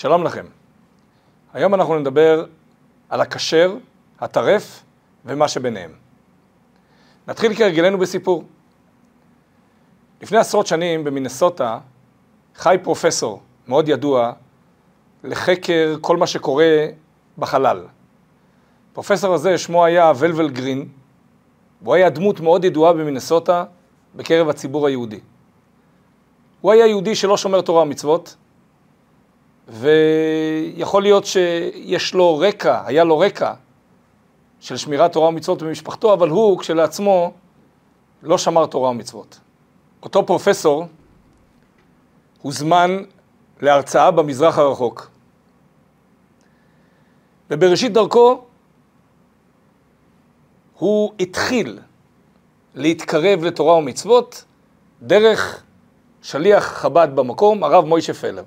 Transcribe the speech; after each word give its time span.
שלום 0.00 0.24
לכם. 0.24 0.44
היום 1.52 1.74
אנחנו 1.74 1.98
נדבר 1.98 2.44
על 3.08 3.20
הכשר, 3.20 3.76
הטרף 4.20 4.82
ומה 5.24 5.48
שביניהם. 5.48 5.90
נתחיל 7.28 7.54
כהרגלנו 7.54 7.98
בסיפור. 7.98 8.44
לפני 10.22 10.38
עשרות 10.38 10.66
שנים 10.66 11.04
במינסוטה 11.04 11.78
חי 12.54 12.76
פרופסור 12.82 13.42
מאוד 13.68 13.88
ידוע 13.88 14.32
לחקר 15.24 15.96
כל 16.00 16.16
מה 16.16 16.26
שקורה 16.26 16.86
בחלל. 17.38 17.84
הפרופסור 18.92 19.34
הזה 19.34 19.58
שמו 19.58 19.84
היה 19.84 20.12
ולבל 20.18 20.50
גרין, 20.50 20.88
והוא 21.82 21.94
היה 21.94 22.10
דמות 22.10 22.40
מאוד 22.40 22.64
ידועה 22.64 22.92
במינסוטה 22.92 23.64
בקרב 24.14 24.48
הציבור 24.48 24.86
היהודי. 24.86 25.20
הוא 26.60 26.72
היה 26.72 26.86
יהודי 26.86 27.14
שלא 27.14 27.36
שומר 27.36 27.60
תורה 27.60 27.82
ומצוות, 27.82 28.36
ויכול 29.70 31.02
להיות 31.02 31.24
שיש 31.24 32.14
לו 32.14 32.38
רקע, 32.38 32.82
היה 32.86 33.04
לו 33.04 33.18
רקע 33.18 33.52
של 34.60 34.76
שמירת 34.76 35.12
תורה 35.12 35.28
ומצוות 35.28 35.62
במשפחתו, 35.62 36.12
אבל 36.12 36.28
הוא 36.28 36.58
כשלעצמו 36.58 37.32
לא 38.22 38.38
שמר 38.38 38.66
תורה 38.66 38.90
ומצוות. 38.90 39.40
אותו 40.02 40.26
פרופסור 40.26 40.86
הוזמן 42.42 42.96
להרצאה 43.60 44.10
במזרח 44.10 44.58
הרחוק. 44.58 45.10
ובראשית 47.50 47.92
דרכו 47.92 48.44
הוא 50.78 51.12
התחיל 51.20 51.78
להתקרב 52.74 53.44
לתורה 53.44 53.74
ומצוות 53.74 54.44
דרך 55.02 55.62
שליח 56.22 56.64
חב"ד 56.64 57.08
במקום, 57.14 57.64
הרב 57.64 57.84
מוישה 57.84 58.14
פלר. 58.14 58.44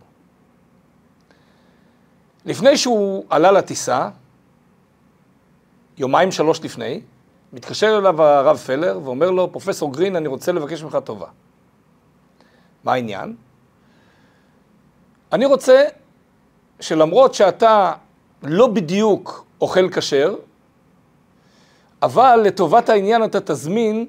לפני 2.45 2.77
שהוא 2.77 3.25
עלה 3.29 3.52
לטיסה, 3.52 4.09
יומיים 5.97 6.31
שלוש 6.31 6.63
לפני, 6.63 7.02
מתקשר 7.53 7.97
אליו 7.97 8.22
הרב 8.22 8.58
פלר 8.58 8.99
ואומר 9.03 9.31
לו, 9.31 9.52
פרופסור 9.52 9.94
גרין, 9.94 10.16
אני 10.16 10.27
רוצה 10.27 10.52
לבקש 10.52 10.83
ממך 10.83 10.97
טובה. 11.03 11.27
מה 12.83 12.94
העניין? 12.94 13.36
אני 15.31 15.45
רוצה 15.45 15.83
שלמרות 16.80 17.33
שאתה 17.33 17.94
לא 18.44 18.67
בדיוק 18.67 19.45
אוכל 19.61 19.89
כשר, 19.89 20.36
אבל 22.02 22.41
לטובת 22.44 22.89
העניין 22.89 23.23
אתה 23.23 23.39
תזמין 23.41 24.05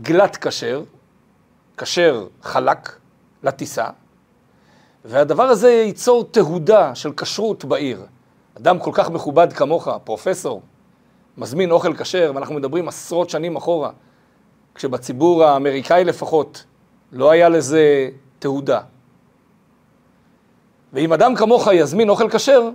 גלת 0.00 0.36
כשר, 0.36 0.82
כשר 1.76 2.26
חלק, 2.42 2.98
לטיסה, 3.42 3.86
והדבר 5.04 5.42
הזה 5.42 5.70
ייצור 5.70 6.24
תהודה 6.24 6.94
של 6.94 7.12
כשרות 7.16 7.64
בעיר. 7.64 8.06
אדם 8.56 8.78
כל 8.78 8.90
כך 8.94 9.10
מכובד 9.10 9.52
כמוך, 9.52 9.88
פרופסור, 10.04 10.62
מזמין 11.38 11.70
אוכל 11.70 11.96
כשר, 11.96 12.32
ואנחנו 12.34 12.54
מדברים 12.54 12.88
עשרות 12.88 13.30
שנים 13.30 13.56
אחורה, 13.56 13.90
כשבציבור 14.74 15.44
האמריקאי 15.44 16.04
לפחות 16.04 16.64
לא 17.12 17.30
היה 17.30 17.48
לזה 17.48 18.08
תהודה. 18.38 18.80
ואם 20.92 21.12
אדם 21.12 21.34
כמוך 21.34 21.68
יזמין 21.72 22.08
אוכל 22.08 22.30
כשר, 22.30 22.70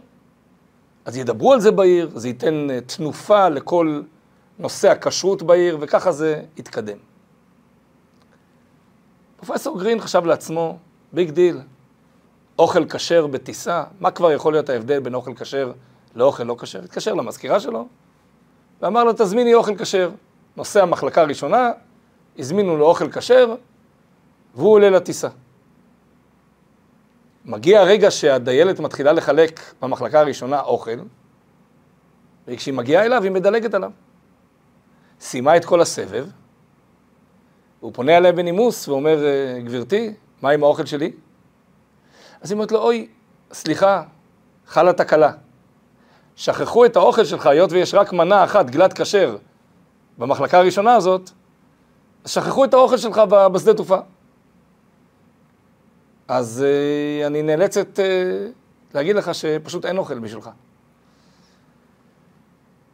אז 1.06 1.18
ידברו 1.18 1.54
על 1.54 1.60
זה 1.60 1.72
בעיר, 1.72 2.12
זה 2.16 2.28
ייתן 2.28 2.68
אה, 2.70 2.82
תנופה 2.82 3.50
לכל 3.50 4.02
נושא 4.60 4.90
הכשרות 4.90 5.44
בעיר, 5.44 5.78
וככה 5.82 6.12
זה 6.12 6.42
יתקדם. 6.58 6.98
פרופסור 9.38 9.80
גרין 9.80 10.00
חשב 10.00 10.26
לעצמו, 10.26 10.78
big 11.14 11.30
deal, 11.30 11.59
אוכל 12.59 12.86
כשר 12.90 13.28
בטיסה, 13.28 13.84
מה 14.00 14.12
כבר 14.12 14.32
יכול 14.32 14.54
להיות 14.54 14.70
ההבדל 14.70 15.00
בין 15.00 15.14
אוכל 15.14 15.34
כשר 15.34 15.72
לאוכל 16.16 16.44
לא 16.44 16.56
כשר? 16.60 16.84
התקשר 16.84 17.14
למזכירה 17.14 17.60
שלו 17.60 17.88
ואמר 18.82 19.04
לו, 19.04 19.14
תזמיני 19.14 19.54
אוכל 19.54 19.78
כשר. 19.78 20.12
נוסע 20.58 20.83
המחלקה 20.83 21.22
הראשונה, 21.22 21.72
הזמינו 22.39 22.77
לו 22.77 22.86
אוכל 22.86 23.11
כשר, 23.11 23.55
והוא 24.55 24.72
עולה 24.72 24.89
לטיסה. 24.89 25.27
מגיע 27.45 27.82
הרגע 27.82 28.11
שהדיילת 28.11 28.80
מתחילה 28.80 29.11
לחלק 29.11 29.60
במחלקה 29.82 30.20
הראשונה 30.20 30.61
אוכל, 30.61 31.00
וכשהיא 32.48 32.73
מגיעה 32.73 33.06
אליו, 33.06 33.23
היא 33.23 33.32
מדלגת 33.32 33.73
עליו. 33.73 33.92
סיימה 35.20 35.58
את 35.58 35.66
כל 35.66 35.82
הסבב, 35.82 36.27
הוא 37.80 37.94
פונה 37.94 38.17
אליה 38.17 38.32
בנימוס 38.32 38.88
ואומר, 38.88 39.17
גברתי, 39.64 40.14
מה 40.42 40.50
עם 40.50 40.64
האוכל 40.64 40.86
שלי? 40.86 41.11
אז 42.43 42.52
היא 42.52 42.55
אומרת 42.55 42.71
לו, 42.71 42.80
אוי, 42.80 43.08
סליחה, 43.54 44.04
חלה 44.67 44.93
תקלה. 44.93 45.31
שכחו 46.36 46.86
את 46.86 46.95
האוכל 46.95 47.26
שלך, 47.26 47.45
היות 47.45 47.71
ויש 47.71 47.93
רק 47.93 48.14
מנה 48.14 48.43
אחת, 48.43 48.70
גלת 48.70 49.02
כשר, 49.02 49.37
במחלקה 50.17 50.58
הראשונה 50.59 50.95
הזאת, 50.95 51.30
שכחו 52.26 52.65
את 52.65 52.73
האוכל 52.73 52.98
שלך 52.98 53.21
בשדה 53.53 53.73
תעופה. 53.73 53.98
אז 56.27 56.65
uh, 57.23 57.27
אני 57.27 57.42
נאלצת 57.42 57.99
uh, 57.99 58.02
להגיד 58.93 59.15
לך 59.15 59.36
שפשוט 59.36 59.86
אין 59.86 59.98
אוכל 59.98 60.20
בשבילך. 60.20 60.49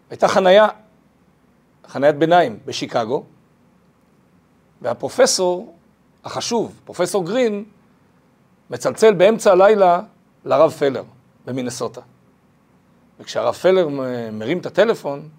הייתה 0.09 0.27
חנייה, 0.27 0.67
חניית 1.88 2.15
ביניים 2.15 2.59
בשיקגו, 2.65 3.23
והפרופסור 4.81 5.75
החשוב, 6.25 6.81
פרופסור 6.85 7.25
גרין, 7.25 7.65
מצלצל 8.69 9.13
באמצע 9.13 9.52
הלילה 9.52 10.02
לרב 10.46 10.72
פלר 10.72 11.03
במינסוטה. 11.46 12.02
וכשהרב 13.19 13.53
פלר 13.53 13.88
מרים 14.31 14.57
את 14.57 14.66
הטלפון, 14.66 15.30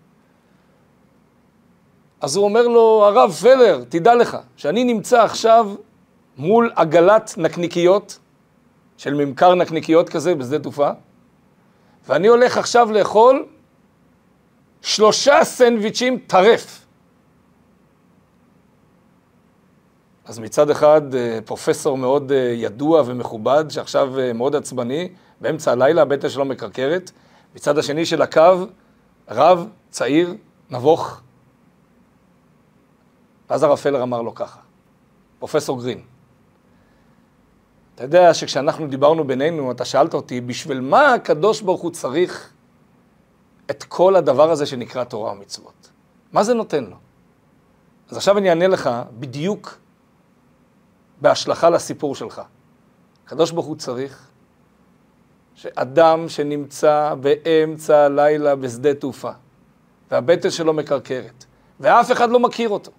אז 2.21 2.37
הוא 2.37 2.45
אומר 2.45 2.69
לו, 2.69 3.05
הרב 3.07 3.33
פלר, 3.33 3.85
תדע 3.89 4.15
לך, 4.15 4.37
שאני 4.57 4.85
נמצא 4.85 5.23
עכשיו 5.23 5.75
מול 6.37 6.73
עגלת 6.77 7.35
נקניקיות, 7.37 8.19
של 8.97 9.15
ממכר 9.15 9.55
נקניקיות 9.55 10.09
כזה 10.09 10.35
בשדה 10.35 10.59
תעופה, 10.59 10.91
ואני 12.09 12.29
הולך 12.29 12.57
עכשיו 12.57 12.93
לאכול 12.93 13.47
שלושה 14.83 15.45
סנדוויצ'ים 15.45 16.19
טרף. 16.27 16.87
אז 20.31 20.39
מצד 20.39 20.71
אחד 20.71 21.15
אה, 21.15 21.39
פרופסור 21.45 21.99
מאוד 21.99 22.33
אה, 22.33 22.39
ידוע 22.39 23.03
ומכובד, 23.07 23.65
שעכשיו 23.69 24.19
אה, 24.19 24.33
מאוד 24.33 24.57
עצבני, 24.57 25.09
באמצע 25.41 25.73
הלילה 25.73 26.03
הבטן 26.03 26.29
שלו 26.29 26.45
מקרקרת, 26.45 27.11
מצד 27.55 27.79
השני 27.79 28.07
של 28.07 28.23
הקו, 28.23 28.67
רב, 29.29 29.69
צעיר, 29.91 30.35
נבוך. 30.71 31.21
ואז 33.51 33.63
הרב 33.63 33.77
פלר 33.77 34.03
אמר 34.03 34.23
לו 34.23 34.35
ככה, 34.35 34.61
פרופסור 35.39 35.81
גרין, 35.81 36.01
אתה 37.95 38.05
יודע 38.05 38.35
שכשאנחנו 38.35 38.89
דיברנו 38.89 39.27
בינינו, 39.27 39.71
אתה 39.71 39.85
שאלת 39.85 40.15
אותי, 40.15 40.41
בשביל 40.41 40.81
מה 40.81 41.15
הקדוש 41.15 41.61
ברוך 41.61 41.81
הוא 41.81 41.91
צריך 41.91 42.53
את 43.71 43.85
כל 43.85 44.17
הדבר 44.17 44.51
הזה 44.51 44.67
שנקרא 44.67 45.05
תורה 45.05 45.33
ומצוות? 45.33 45.91
מה 46.33 46.45
זה 46.45 46.55
נותן 46.55 46.85
לו? 46.85 46.97
אז 48.11 48.17
עכשיו 48.17 48.39
אני 48.39 48.51
אענה 48.51 48.67
לך 48.67 48.91
בדיוק 49.19 49.81
בהשלכה 51.21 51.71
לסיפור 51.71 52.15
שלך. 52.15 52.43
הקדוש 53.27 53.51
ברוך 53.51 53.67
הוא 53.67 53.77
צריך 53.77 54.31
שאדם 55.55 56.29
שנמצא 56.29 57.15
באמצע 57.21 57.99
הלילה 57.99 58.57
בשדה 58.57 58.95
תעופה, 58.95 59.31
והבטן 60.11 60.51
שלו 60.51 60.73
מקרקרת, 60.73 61.45
ואף 61.81 62.13
אחד 62.13 62.31
לא 62.31 62.41
מכיר 62.41 62.69
אותו, 62.69 62.91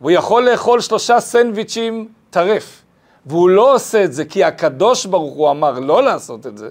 והוא 0.00 0.10
יכול 0.10 0.50
לאכול 0.50 0.80
שלושה 0.80 1.20
סנדוויצ'ים 1.20 2.12
טרף, 2.30 2.82
והוא 3.26 3.50
לא 3.50 3.74
עושה 3.74 4.04
את 4.04 4.12
זה 4.12 4.24
כי 4.24 4.44
הקדוש 4.44 5.06
ברוך 5.06 5.34
הוא 5.34 5.50
אמר 5.50 5.78
לא 5.78 6.02
לעשות 6.02 6.46
את 6.46 6.58
זה, 6.58 6.70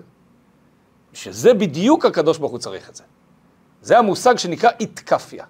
שזה 1.14 1.54
בדיוק 1.54 2.06
הקדוש 2.06 2.38
ברוך 2.38 2.52
הוא 2.52 2.60
צריך 2.60 2.90
את 2.90 2.96
זה. 2.96 3.04
זה 3.82 3.98
המושג 3.98 4.38
שנקרא 4.38 4.70
איתקפיה, 4.80 5.46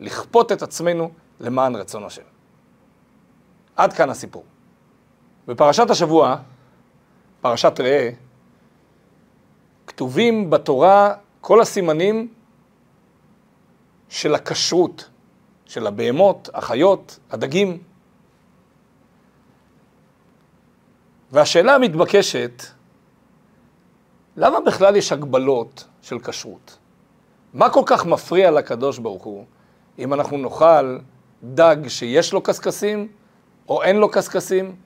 לכפות 0.00 0.52
את 0.52 0.62
עצמנו 0.62 1.10
למען 1.40 1.76
רצון 1.76 2.04
השם. 2.04 2.29
עד 3.80 3.92
כאן 3.92 4.10
הסיפור. 4.10 4.44
בפרשת 5.46 5.90
השבוע, 5.90 6.36
פרשת 7.40 7.80
ראה, 7.80 8.10
כתובים 9.86 10.50
בתורה 10.50 11.14
כל 11.40 11.60
הסימנים 11.60 12.28
של 14.08 14.34
הכשרות, 14.34 15.10
של 15.66 15.86
הבהמות, 15.86 16.48
החיות, 16.54 17.18
הדגים. 17.30 17.82
והשאלה 21.32 21.74
המתבקשת, 21.74 22.62
למה 24.36 24.60
בכלל 24.60 24.96
יש 24.96 25.12
הגבלות 25.12 25.86
של 26.02 26.18
כשרות? 26.18 26.78
מה 27.54 27.70
כל 27.70 27.82
כך 27.86 28.06
מפריע 28.06 28.50
לקדוש 28.50 28.98
ברוך 28.98 29.24
הוא 29.24 29.44
אם 29.98 30.14
אנחנו 30.14 30.38
נאכל 30.38 30.98
דג 31.42 31.76
שיש 31.88 32.32
לו 32.32 32.42
קשקשים 32.42 33.08
או 33.68 33.82
אין 33.82 33.96
לו 33.96 34.10
קשקשים, 34.10 34.76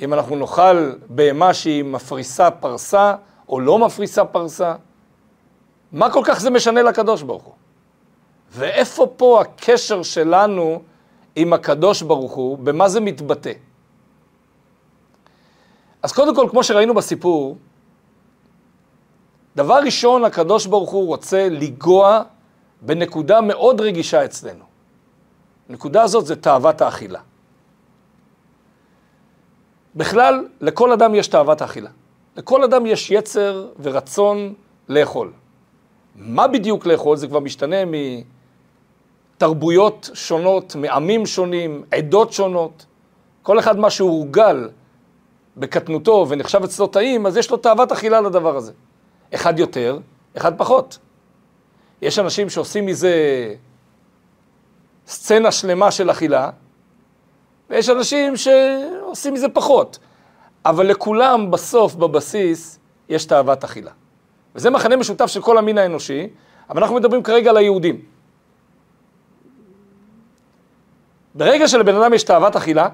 אם 0.00 0.14
אנחנו 0.14 0.36
נאכל 0.36 0.92
בהמה 1.08 1.54
שהיא 1.54 1.84
מפריסה 1.84 2.50
פרסה 2.50 3.14
או 3.48 3.60
לא 3.60 3.78
מפריסה 3.78 4.24
פרסה, 4.24 4.74
מה 5.92 6.10
כל 6.10 6.22
כך 6.24 6.40
זה 6.40 6.50
משנה 6.50 6.82
לקדוש 6.82 7.22
ברוך 7.22 7.42
הוא? 7.42 7.54
ואיפה 8.50 9.06
פה 9.16 9.40
הקשר 9.40 10.02
שלנו 10.02 10.82
עם 11.36 11.52
הקדוש 11.52 12.02
ברוך 12.02 12.32
הוא, 12.32 12.58
במה 12.58 12.88
זה 12.88 13.00
מתבטא? 13.00 13.52
אז 16.02 16.12
קודם 16.12 16.36
כל, 16.36 16.46
כמו 16.50 16.64
שראינו 16.64 16.94
בסיפור, 16.94 17.56
דבר 19.56 19.78
ראשון, 19.84 20.24
הקדוש 20.24 20.66
ברוך 20.66 20.90
הוא 20.90 21.06
רוצה 21.06 21.48
לגוע 21.48 22.22
בנקודה 22.82 23.40
מאוד 23.40 23.80
רגישה 23.80 24.24
אצלנו. 24.24 24.64
הנקודה 25.68 26.02
הזאת 26.02 26.26
זה 26.26 26.36
תאוות 26.36 26.80
האכילה. 26.80 27.20
בכלל, 29.96 30.46
לכל 30.60 30.92
אדם 30.92 31.14
יש 31.14 31.28
תאוות 31.28 31.62
האכילה. 31.62 31.90
לכל 32.36 32.64
אדם 32.64 32.86
יש 32.86 33.10
יצר 33.10 33.68
ורצון 33.82 34.54
לאכול. 34.88 35.32
מה 36.16 36.48
בדיוק 36.48 36.86
לאכול 36.86 37.16
זה 37.16 37.26
כבר 37.26 37.40
משתנה 37.40 37.76
מתרבויות 39.36 40.10
שונות, 40.14 40.76
מעמים 40.76 41.26
שונים, 41.26 41.84
עדות 41.90 42.32
שונות. 42.32 42.86
כל 43.42 43.58
אחד 43.58 43.78
מה 43.78 43.90
שהוא 43.90 44.10
הורגל 44.10 44.68
בקטנותו 45.56 46.26
ונחשב 46.28 46.62
אצלו 46.64 46.86
טעים, 46.86 47.26
אז 47.26 47.36
יש 47.36 47.50
לו 47.50 47.56
תאוות 47.56 47.92
אכילה 47.92 48.20
לדבר 48.20 48.56
הזה. 48.56 48.72
אחד 49.34 49.58
יותר, 49.58 49.98
אחד 50.36 50.58
פחות. 50.58 50.98
יש 52.02 52.18
אנשים 52.18 52.50
שעושים 52.50 52.86
מזה 52.86 53.14
סצנה 55.06 55.52
שלמה 55.52 55.90
של 55.90 56.10
אכילה, 56.10 56.50
ויש 57.74 57.88
אנשים 57.88 58.36
שעושים 58.36 59.34
מזה 59.34 59.48
פחות. 59.48 59.98
אבל 60.64 60.86
לכולם 60.86 61.50
בסוף, 61.50 61.94
בבסיס, 61.94 62.78
יש 63.08 63.24
תאוות 63.24 63.64
אכילה. 63.64 63.90
וזה 64.54 64.70
מחנה 64.70 64.96
משותף 64.96 65.26
של 65.26 65.42
כל 65.42 65.58
המין 65.58 65.78
האנושי, 65.78 66.28
אבל 66.70 66.80
אנחנו 66.82 66.96
מדברים 66.96 67.22
כרגע 67.22 67.50
על 67.50 67.56
היהודים. 67.56 68.02
ברגע 71.34 71.68
שלבן 71.68 71.94
אדם 71.94 72.14
יש 72.14 72.22
תאוות 72.22 72.56
אכילה, 72.56 72.88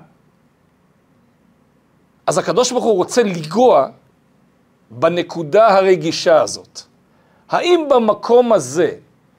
אז 2.27 2.39
הקדוש 2.39 2.73
ברוך 2.73 2.85
הוא 2.85 2.95
רוצה 2.95 3.23
לגוע 3.23 3.89
בנקודה 4.91 5.77
הרגישה 5.77 6.43
הזאת. 6.43 6.81
האם 7.49 7.87
במקום 7.91 8.53
הזה, 8.53 8.97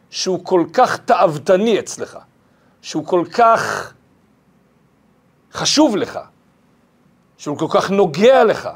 שהוא 0.09 0.45
כל 0.45 0.65
כך 0.73 0.97
תאוותני 0.97 1.79
אצלך, 1.79 2.17
שהוא 2.81 3.05
כל 3.05 3.23
כך 3.33 3.93
חשוב 5.53 5.97
לך, 5.97 6.19
שהוא 7.37 7.57
כל 7.57 7.67
כך 7.69 7.91
נוגע 7.91 8.43
לך, 8.43 8.69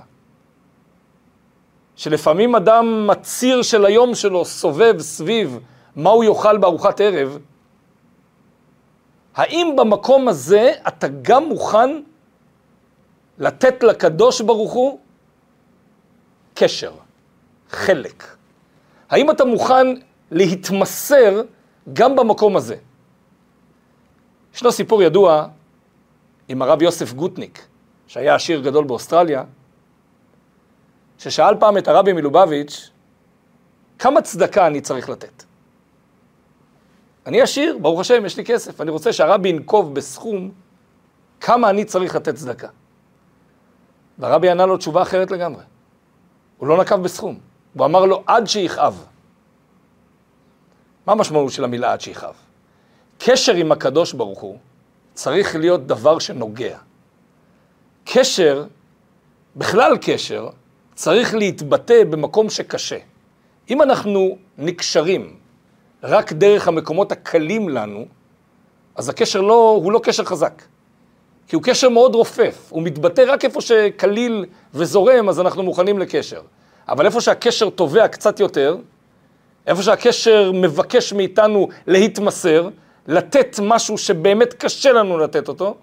שלפעמים 1.95 2.55
אדם 2.55 3.07
מציר 3.07 3.61
של 3.61 3.85
היום 3.85 4.15
שלו 4.15 4.45
סובב 4.45 4.95
סביב 4.99 5.59
מה 5.95 6.09
הוא 6.09 6.23
יאכל 6.23 6.57
בארוחת 6.57 7.01
ערב, 7.01 7.37
האם 9.35 9.75
במקום 9.77 10.27
הזה 10.27 10.71
אתה 10.87 11.07
גם 11.21 11.43
מוכן 11.43 12.01
לתת 13.37 13.83
לקדוש 13.83 14.41
ברוך 14.41 14.73
הוא 14.73 14.99
קשר, 16.53 16.91
חלק? 17.69 18.23
האם 19.09 19.31
אתה 19.31 19.45
מוכן 19.45 19.87
להתמסר 20.31 21.41
גם 21.93 22.15
במקום 22.15 22.57
הזה? 22.57 22.75
ישנו 24.55 24.71
סיפור 24.71 25.03
ידוע 25.03 25.47
עם 26.47 26.61
הרב 26.61 26.81
יוסף 26.81 27.13
גוטניק, 27.13 27.67
שהיה 28.07 28.35
עשיר 28.35 28.61
גדול 28.61 28.83
באוסטרליה, 28.83 29.43
ששאל 31.17 31.55
פעם 31.59 31.77
את 31.77 31.87
הרבי 31.87 32.13
מלובביץ', 32.13 32.89
כמה 33.99 34.21
צדקה 34.21 34.67
אני 34.67 34.81
צריך 34.81 35.09
לתת? 35.09 35.43
אני 37.25 37.41
עשיר, 37.41 37.77
ברוך 37.81 37.99
השם, 37.99 38.25
יש 38.25 38.37
לי 38.37 38.45
כסף, 38.45 38.81
אני 38.81 38.91
רוצה 38.91 39.13
שהרבי 39.13 39.49
ינקוב 39.49 39.95
בסכום 39.95 40.51
כמה 41.41 41.69
אני 41.69 41.85
צריך 41.85 42.15
לתת 42.15 42.35
צדקה. 42.35 42.67
והרבי 44.17 44.49
ענה 44.49 44.65
לו 44.65 44.77
תשובה 44.77 45.01
אחרת 45.01 45.31
לגמרי. 45.31 45.63
הוא 46.57 46.67
לא 46.67 46.77
נקב 46.77 46.95
בסכום, 46.95 47.39
הוא 47.73 47.85
אמר 47.85 48.05
לו 48.05 48.23
עד 48.27 48.47
שיכאב. 48.47 49.05
מה 51.05 51.13
המשמעות 51.13 51.51
של 51.51 51.63
המילה 51.63 51.93
עד 51.93 52.01
שיכאב? 52.01 52.35
קשר 53.19 53.53
עם 53.53 53.71
הקדוש 53.71 54.13
ברוך 54.13 54.39
הוא 54.39 54.57
צריך 55.15 55.55
להיות 55.55 55.87
דבר 55.87 56.19
שנוגע. 56.19 56.77
קשר, 58.05 58.65
בכלל 59.55 59.97
קשר, 60.01 60.49
צריך 60.95 61.35
להתבטא 61.35 62.03
במקום 62.03 62.49
שקשה. 62.49 62.97
אם 63.69 63.81
אנחנו 63.81 64.37
נקשרים 64.57 65.35
רק 66.03 66.33
דרך 66.33 66.67
המקומות 66.67 67.11
הקלים 67.11 67.69
לנו, 67.69 68.05
אז 68.95 69.09
הקשר 69.09 69.41
לא, 69.41 69.79
הוא 69.83 69.91
לא 69.91 69.99
קשר 70.03 70.23
חזק. 70.23 70.61
כי 71.47 71.55
הוא 71.55 71.63
קשר 71.63 71.89
מאוד 71.89 72.15
רופף, 72.15 72.67
הוא 72.69 72.83
מתבטא 72.83 73.23
רק 73.27 73.45
איפה 73.45 73.61
שקליל 73.61 74.45
וזורם, 74.73 75.29
אז 75.29 75.39
אנחנו 75.39 75.63
מוכנים 75.63 75.99
לקשר. 75.99 76.41
אבל 76.87 77.05
איפה 77.05 77.21
שהקשר 77.21 77.69
תובע 77.69 78.07
קצת 78.07 78.39
יותר, 78.39 78.77
איפה 79.67 79.83
שהקשר 79.83 80.51
מבקש 80.53 81.13
מאיתנו 81.13 81.67
להתמסר, 81.87 82.69
לתת 83.07 83.59
משהו 83.61 83.97
שבאמת 83.97 84.53
קשה 84.53 84.91
לנו 84.91 85.17
לתת 85.17 85.47
אותו, 85.47 85.77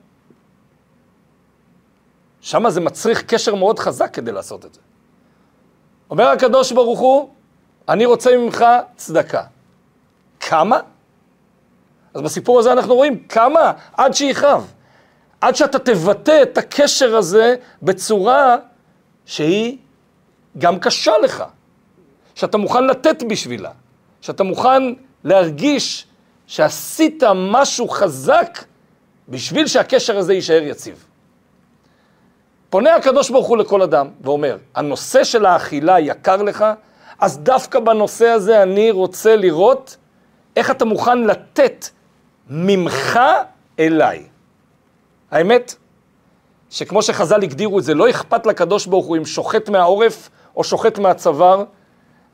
שם 2.40 2.70
זה 2.70 2.80
מצריך 2.80 3.22
קשר 3.22 3.54
מאוד 3.54 3.78
חזק 3.78 4.14
כדי 4.14 4.32
לעשות 4.32 4.64
את 4.64 4.74
זה. 4.74 4.80
אומר 6.10 6.24
הקדוש 6.24 6.72
ברוך 6.72 7.00
הוא, 7.00 7.30
אני 7.88 8.06
רוצה 8.06 8.36
ממך 8.36 8.64
צדקה. 8.96 9.42
כמה? 10.40 10.80
אז 12.14 12.20
בסיפור 12.22 12.58
הזה 12.58 12.72
אנחנו 12.72 12.94
רואים 12.94 13.22
כמה 13.28 13.72
עד 13.92 14.14
שיכאב. 14.14 14.72
עד 15.40 15.56
שאתה 15.56 15.78
תבטא 15.78 16.42
את 16.42 16.58
הקשר 16.58 17.16
הזה 17.16 17.56
בצורה 17.82 18.56
שהיא 19.26 19.78
גם 20.58 20.78
קשה 20.78 21.12
לך. 21.22 21.44
שאתה 22.34 22.58
מוכן 22.58 22.86
לתת 22.86 23.22
בשבילה. 23.22 23.70
שאתה 24.20 24.44
מוכן 24.44 24.82
להרגיש 25.24 26.06
שעשית 26.52 27.22
משהו 27.34 27.88
חזק 27.88 28.58
בשביל 29.28 29.66
שהקשר 29.66 30.18
הזה 30.18 30.34
יישאר 30.34 30.62
יציב. 30.62 31.04
פונה 32.70 32.94
הקדוש 32.94 33.30
ברוך 33.30 33.46
הוא 33.46 33.56
לכל 33.56 33.82
אדם 33.82 34.08
ואומר, 34.20 34.56
הנושא 34.74 35.24
של 35.24 35.46
האכילה 35.46 36.00
יקר 36.00 36.42
לך, 36.42 36.64
אז 37.20 37.38
דווקא 37.38 37.80
בנושא 37.80 38.26
הזה 38.26 38.62
אני 38.62 38.90
רוצה 38.90 39.36
לראות 39.36 39.96
איך 40.56 40.70
אתה 40.70 40.84
מוכן 40.84 41.18
לתת 41.18 41.86
ממך 42.50 43.20
אליי. 43.78 44.22
האמת, 45.30 45.74
שכמו 46.70 47.02
שחז"ל 47.02 47.42
הגדירו 47.42 47.78
את 47.78 47.84
זה, 47.84 47.94
לא 47.94 48.10
אכפת 48.10 48.46
לקדוש 48.46 48.86
ברוך 48.86 49.06
הוא 49.06 49.16
אם 49.16 49.24
שוחט 49.24 49.68
מהעורף 49.68 50.30
או 50.56 50.64
שוחט 50.64 50.98
מהצוואר, 50.98 51.64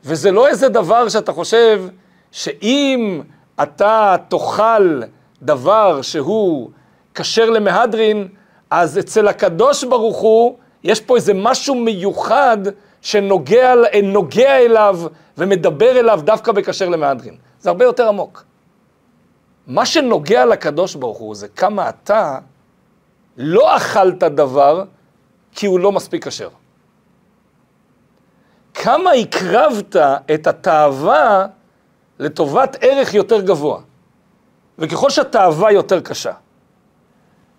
וזה 0.03 0.31
לא 0.31 0.47
איזה 0.47 0.69
דבר 0.69 1.09
שאתה 1.09 1.31
חושב 1.31 1.83
שאם 2.31 3.21
אתה 3.63 4.15
תאכל 4.27 5.01
דבר 5.41 6.01
שהוא 6.01 6.69
כשר 7.15 7.49
למהדרין, 7.49 8.27
אז 8.69 8.99
אצל 8.99 9.27
הקדוש 9.27 9.83
ברוך 9.83 10.17
הוא, 10.17 10.57
יש 10.83 11.01
פה 11.01 11.15
איזה 11.15 11.33
משהו 11.35 11.75
מיוחד 11.75 12.57
שנוגע 13.01 14.57
אליו 14.57 14.99
ומדבר 15.37 15.99
אליו 15.99 16.19
דווקא 16.23 16.51
בכשר 16.51 16.89
למהדרין. 16.89 17.37
זה 17.59 17.69
הרבה 17.69 17.85
יותר 17.85 18.07
עמוק. 18.07 18.43
מה 19.67 19.85
שנוגע 19.85 20.45
לקדוש 20.45 20.95
ברוך 20.95 21.17
הוא 21.17 21.35
זה 21.35 21.47
כמה 21.47 21.89
אתה 21.89 22.39
לא 23.37 23.77
אכלת 23.77 24.23
דבר 24.23 24.83
כי 25.51 25.65
הוא 25.65 25.79
לא 25.79 25.91
מספיק 25.91 26.27
כשר. 26.27 26.49
כמה 28.73 29.11
הקרבת 29.11 29.95
את 30.33 30.47
התאווה 30.47 31.47
לטובת 32.19 32.77
ערך 32.81 33.13
יותר 33.13 33.41
גבוה. 33.41 33.79
וככל 34.79 35.09
שהתאווה 35.09 35.71
יותר 35.71 35.99
קשה, 35.99 36.33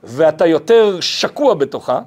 ואתה 0.05 0.47
יותר 0.47 1.01
שקוע 1.01 1.55
בתוכה, 1.55 2.01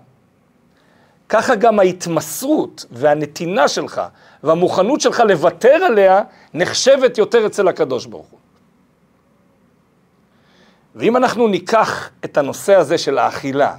ככה 1.29 1.55
גם 1.55 1.79
ההתמסרות 1.79 2.85
והנתינה 2.91 3.67
שלך 3.67 4.01
והמוכנות 4.43 5.01
שלך 5.01 5.19
לוותר 5.19 5.73
עליה 5.73 6.21
נחשבת 6.53 7.17
יותר 7.17 7.45
אצל 7.45 7.67
הקדוש 7.67 8.05
ברוך 8.05 8.27
הוא. 8.27 8.39
ואם 10.95 11.17
אנחנו 11.17 11.47
ניקח 11.47 12.09
את 12.25 12.37
הנושא 12.37 12.75
הזה 12.75 12.97
של 12.97 13.17
האכילה 13.17 13.75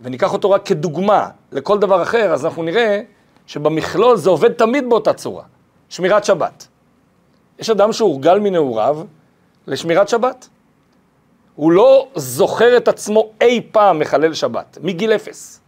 וניקח 0.00 0.32
אותו 0.32 0.50
רק 0.50 0.66
כדוגמה 0.66 1.28
לכל 1.52 1.78
דבר 1.78 2.02
אחר, 2.02 2.32
אז 2.32 2.44
אנחנו 2.44 2.62
נראה 2.62 3.02
שבמכלול 3.46 4.16
זה 4.16 4.30
עובד 4.30 4.52
תמיד 4.52 4.88
באותה 4.88 5.12
צורה, 5.12 5.44
שמירת 5.88 6.24
שבת. 6.24 6.69
יש 7.60 7.70
אדם 7.70 7.92
שהורגל 7.92 8.38
מנעוריו 8.38 9.00
לשמירת 9.66 10.08
שבת. 10.08 10.48
הוא 11.54 11.72
לא 11.72 12.08
זוכר 12.14 12.76
את 12.76 12.88
עצמו 12.88 13.30
אי 13.40 13.60
פעם 13.72 13.98
מחלל 13.98 14.34
שבת, 14.34 14.78
מגיל 14.82 15.12
אפס. 15.12 15.60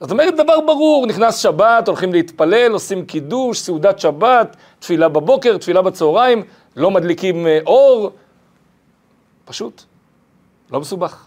זאת 0.00 0.10
אומרת, 0.10 0.34
דבר 0.36 0.60
ברור, 0.60 1.06
נכנס 1.06 1.36
שבת, 1.36 1.88
הולכים 1.88 2.12
להתפלל, 2.12 2.72
עושים 2.72 3.06
קידוש, 3.06 3.60
סעודת 3.60 3.98
שבת, 3.98 4.56
תפילה 4.78 5.08
בבוקר, 5.08 5.56
תפילה 5.58 5.82
בצהריים, 5.82 6.42
לא 6.76 6.90
מדליקים 6.90 7.46
אה, 7.46 7.58
אור. 7.66 8.10
פשוט, 9.44 9.82
לא 10.70 10.80
מסובך. 10.80 11.26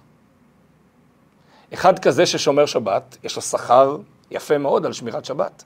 אחד 1.73 1.99
כזה 1.99 2.25
ששומר 2.25 2.65
שבת, 2.65 3.17
יש 3.23 3.35
לו 3.35 3.41
שכר 3.41 3.97
יפה 4.31 4.57
מאוד 4.57 4.85
על 4.85 4.93
שמירת 4.93 5.25
שבת. 5.25 5.63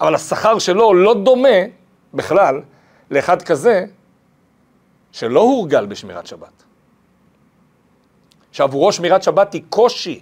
אבל 0.00 0.14
השכר 0.14 0.58
שלו 0.58 0.94
לא 0.94 1.14
דומה 1.14 1.58
בכלל 2.14 2.60
לאחד 3.10 3.42
כזה 3.42 3.84
שלא 5.12 5.40
הורגל 5.40 5.86
בשמירת 5.86 6.26
שבת. 6.26 6.62
שעבורו 8.52 8.92
שמירת 8.92 9.22
שבת 9.22 9.52
היא 9.52 9.62
קושי. 9.68 10.20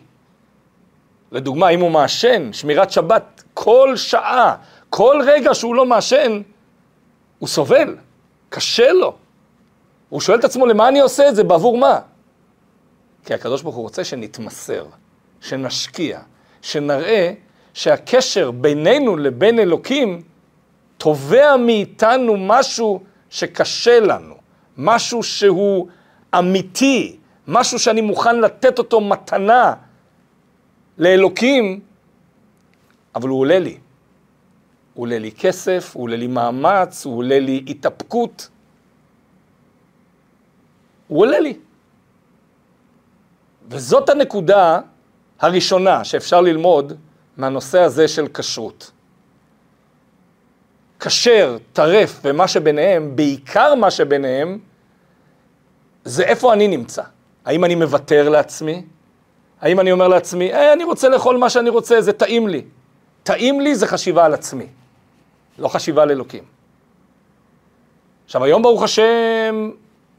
לדוגמה, 1.32 1.68
אם 1.68 1.80
הוא 1.80 1.90
מעשן, 1.90 2.52
שמירת 2.52 2.90
שבת 2.90 3.42
כל 3.54 3.96
שעה, 3.96 4.56
כל 4.90 5.22
רגע 5.26 5.54
שהוא 5.54 5.74
לא 5.74 5.86
מעשן, 5.86 6.42
הוא 7.38 7.48
סובל, 7.48 7.96
קשה 8.48 8.92
לו. 8.92 9.16
הוא 10.08 10.20
שואל 10.20 10.38
את 10.38 10.44
עצמו, 10.44 10.66
למה 10.66 10.88
אני 10.88 11.00
עושה 11.00 11.28
את 11.28 11.36
זה? 11.36 11.44
בעבור 11.44 11.78
מה? 11.78 12.00
כי 13.24 13.34
הקדוש 13.34 13.62
ברוך 13.62 13.74
הוא 13.76 13.82
רוצה 13.82 14.04
שנתמסר, 14.04 14.86
שנשקיע, 15.40 16.20
שנראה 16.62 17.32
שהקשר 17.74 18.50
בינינו 18.50 19.16
לבין 19.16 19.58
אלוקים 19.58 20.22
תובע 21.06 21.56
מאיתנו 21.56 22.36
משהו 22.36 23.02
שקשה 23.30 24.00
לנו, 24.00 24.34
משהו 24.76 25.22
שהוא 25.22 25.88
אמיתי, 26.38 27.16
משהו 27.48 27.78
שאני 27.78 28.00
מוכן 28.00 28.40
לתת 28.40 28.78
אותו 28.78 29.00
מתנה 29.00 29.74
לאלוקים, 30.98 31.80
אבל 33.14 33.28
הוא 33.28 33.40
עולה 33.40 33.58
לי. 33.58 33.78
הוא 34.94 35.02
עולה 35.02 35.18
לי 35.18 35.32
כסף, 35.32 35.90
הוא 35.94 36.02
עולה 36.02 36.16
לי 36.16 36.26
מאמץ, 36.26 37.06
הוא 37.06 37.18
עולה 37.18 37.38
לי 37.38 37.64
התאפקות. 37.68 38.48
הוא 41.08 41.20
עולה 41.20 41.40
לי. 41.40 41.58
וזאת 43.68 44.08
הנקודה 44.08 44.80
הראשונה 45.38 46.04
שאפשר 46.04 46.40
ללמוד 46.40 46.92
מהנושא 47.36 47.80
הזה 47.80 48.08
של 48.08 48.28
כשרות. 48.34 48.90
כשר, 51.00 51.56
טרף 51.72 52.20
ומה 52.24 52.48
שביניהם, 52.48 53.16
בעיקר 53.16 53.74
מה 53.74 53.90
שביניהם, 53.90 54.58
זה 56.04 56.22
איפה 56.22 56.52
אני 56.52 56.68
נמצא. 56.68 57.02
האם 57.44 57.64
אני 57.64 57.74
מוותר 57.74 58.28
לעצמי? 58.28 58.82
האם 59.60 59.80
אני 59.80 59.92
אומר 59.92 60.08
לעצמי, 60.08 60.52
אה, 60.52 60.72
אני 60.72 60.84
רוצה 60.84 61.08
לאכול 61.08 61.36
מה 61.36 61.50
שאני 61.50 61.70
רוצה, 61.70 62.00
זה 62.00 62.12
טעים 62.12 62.48
לי. 62.48 62.64
טעים 63.22 63.60
לי 63.60 63.74
זה 63.74 63.86
חשיבה 63.86 64.24
על 64.24 64.34
עצמי, 64.34 64.66
לא 65.58 65.68
חשיבה 65.68 66.02
על 66.02 66.10
אלוקים. 66.10 66.44
עכשיו, 68.24 68.44
היום 68.44 68.62
ברוך 68.62 68.82
השם, 68.82 69.70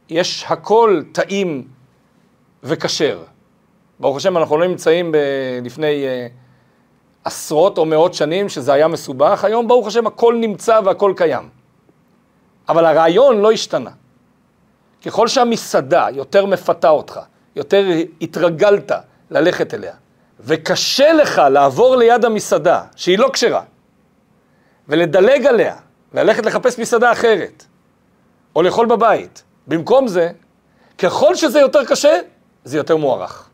יש 0.09 0.45
הכל 0.47 1.01
טעים 1.11 1.67
וכשר. 2.63 3.23
ברוך 3.99 4.17
השם, 4.17 4.37
אנחנו 4.37 4.57
לא 4.57 4.67
נמצאים 4.67 5.11
ב- 5.11 5.17
לפני 5.63 6.03
uh, 6.05 6.31
עשרות 7.27 7.77
או 7.77 7.85
מאות 7.85 8.13
שנים 8.13 8.49
שזה 8.49 8.73
היה 8.73 8.87
מסובך, 8.87 9.43
היום 9.43 9.67
ברוך 9.67 9.87
השם 9.87 10.07
הכל 10.07 10.35
נמצא 10.41 10.79
והכל 10.85 11.13
קיים. 11.17 11.49
אבל 12.69 12.85
הרעיון 12.85 13.41
לא 13.41 13.51
השתנה. 13.51 13.89
ככל 15.05 15.27
שהמסעדה 15.27 16.07
יותר 16.13 16.45
מפתה 16.45 16.89
אותך, 16.89 17.19
יותר 17.55 17.85
התרגלת 18.21 18.91
ללכת 19.31 19.73
אליה, 19.73 19.93
וקשה 20.39 21.13
לך 21.13 21.41
לעבור 21.51 21.95
ליד 21.95 22.25
המסעדה, 22.25 22.83
שהיא 22.95 23.19
לא 23.19 23.29
כשרה, 23.33 23.63
ולדלג 24.87 25.45
עליה, 25.45 25.75
וללכת 26.13 26.45
לחפש 26.45 26.79
מסעדה 26.79 27.11
אחרת, 27.11 27.63
או 28.55 28.61
לאכול 28.61 28.85
בבית, 28.85 29.43
במקום 29.67 30.07
זה, 30.07 30.29
ככל 30.97 31.35
שזה 31.35 31.59
יותר 31.59 31.85
קשה, 31.85 32.19
זה 32.63 32.77
יותר 32.77 32.97
מוערך. 32.97 33.46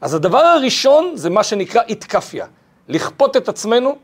אז 0.00 0.14
הדבר 0.14 0.38
הראשון 0.38 1.12
זה 1.16 1.30
מה 1.30 1.44
שנקרא 1.44 1.82
איתקפיה, 1.82 2.46
לכפות 2.88 3.36
את 3.36 3.48
עצמנו 3.48 3.98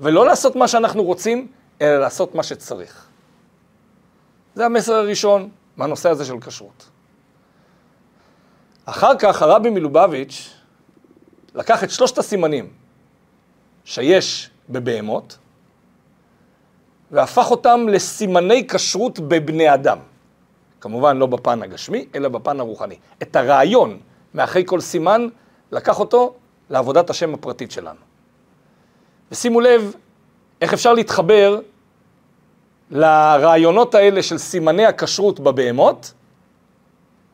ולא 0.00 0.26
לעשות 0.26 0.56
מה 0.56 0.68
שאנחנו 0.68 1.02
רוצים, 1.02 1.48
אלא 1.80 1.98
לעשות 1.98 2.34
מה 2.34 2.42
שצריך. 2.42 3.06
זה 4.54 4.66
המסר 4.66 4.94
הראשון 4.94 5.48
מהנושא 5.76 6.10
הזה 6.10 6.24
של 6.24 6.40
כשרות. 6.40 6.88
אחר 8.84 9.16
כך 9.18 9.42
הרבי 9.42 9.70
מלובביץ' 9.70 10.50
לקח 11.54 11.84
את 11.84 11.90
שלושת 11.90 12.18
הסימנים 12.18 12.70
שיש 13.84 14.50
בבהמות 14.68 15.38
והפך 17.10 17.50
אותם 17.50 17.86
לסימני 17.88 18.66
כשרות 18.68 19.18
בבני 19.18 19.74
אדם. 19.74 19.98
כמובן 20.80 21.16
לא 21.16 21.26
בפן 21.26 21.62
הגשמי, 21.62 22.06
אלא 22.14 22.28
בפן 22.28 22.60
הרוחני. 22.60 22.96
את 23.22 23.36
הרעיון 23.36 24.00
מאחרי 24.34 24.62
כל 24.66 24.80
סימן, 24.80 25.28
לקח 25.72 26.00
אותו 26.00 26.34
לעבודת 26.70 27.10
השם 27.10 27.34
הפרטית 27.34 27.70
שלנו. 27.70 28.00
ושימו 29.32 29.60
לב 29.60 29.94
איך 30.60 30.72
אפשר 30.72 30.92
להתחבר 30.92 31.60
לרעיונות 32.90 33.94
האלה 33.94 34.22
של 34.22 34.38
סימני 34.38 34.86
הכשרות 34.86 35.40
בבהמות, 35.40 36.12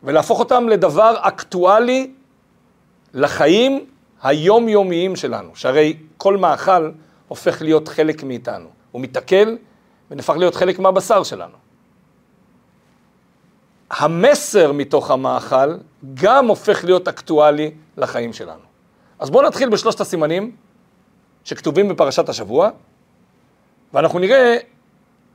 ולהפוך 0.02 0.38
אותם 0.38 0.68
לדבר 0.68 1.14
אקטואלי 1.20 2.10
לחיים 3.14 3.86
היומיומיים 4.22 5.16
שלנו, 5.16 5.50
שהרי 5.54 5.96
כל 6.16 6.36
מאכל 6.36 6.90
הופך 7.28 7.62
להיות 7.62 7.88
חלק 7.88 8.22
מאיתנו. 8.22 8.68
הוא 8.90 9.02
מתעכל 9.02 9.56
ונהפך 10.10 10.34
להיות 10.36 10.54
חלק 10.54 10.78
מהבשר 10.78 11.22
שלנו. 11.22 11.67
המסר 13.90 14.72
מתוך 14.72 15.10
המאכל 15.10 15.76
גם 16.14 16.48
הופך 16.48 16.84
להיות 16.84 17.08
אקטואלי 17.08 17.70
לחיים 17.96 18.32
שלנו. 18.32 18.60
אז 19.18 19.30
בואו 19.30 19.46
נתחיל 19.46 19.68
בשלושת 19.68 20.00
הסימנים 20.00 20.56
שכתובים 21.44 21.88
בפרשת 21.88 22.28
השבוע, 22.28 22.70
ואנחנו 23.94 24.18
נראה 24.18 24.56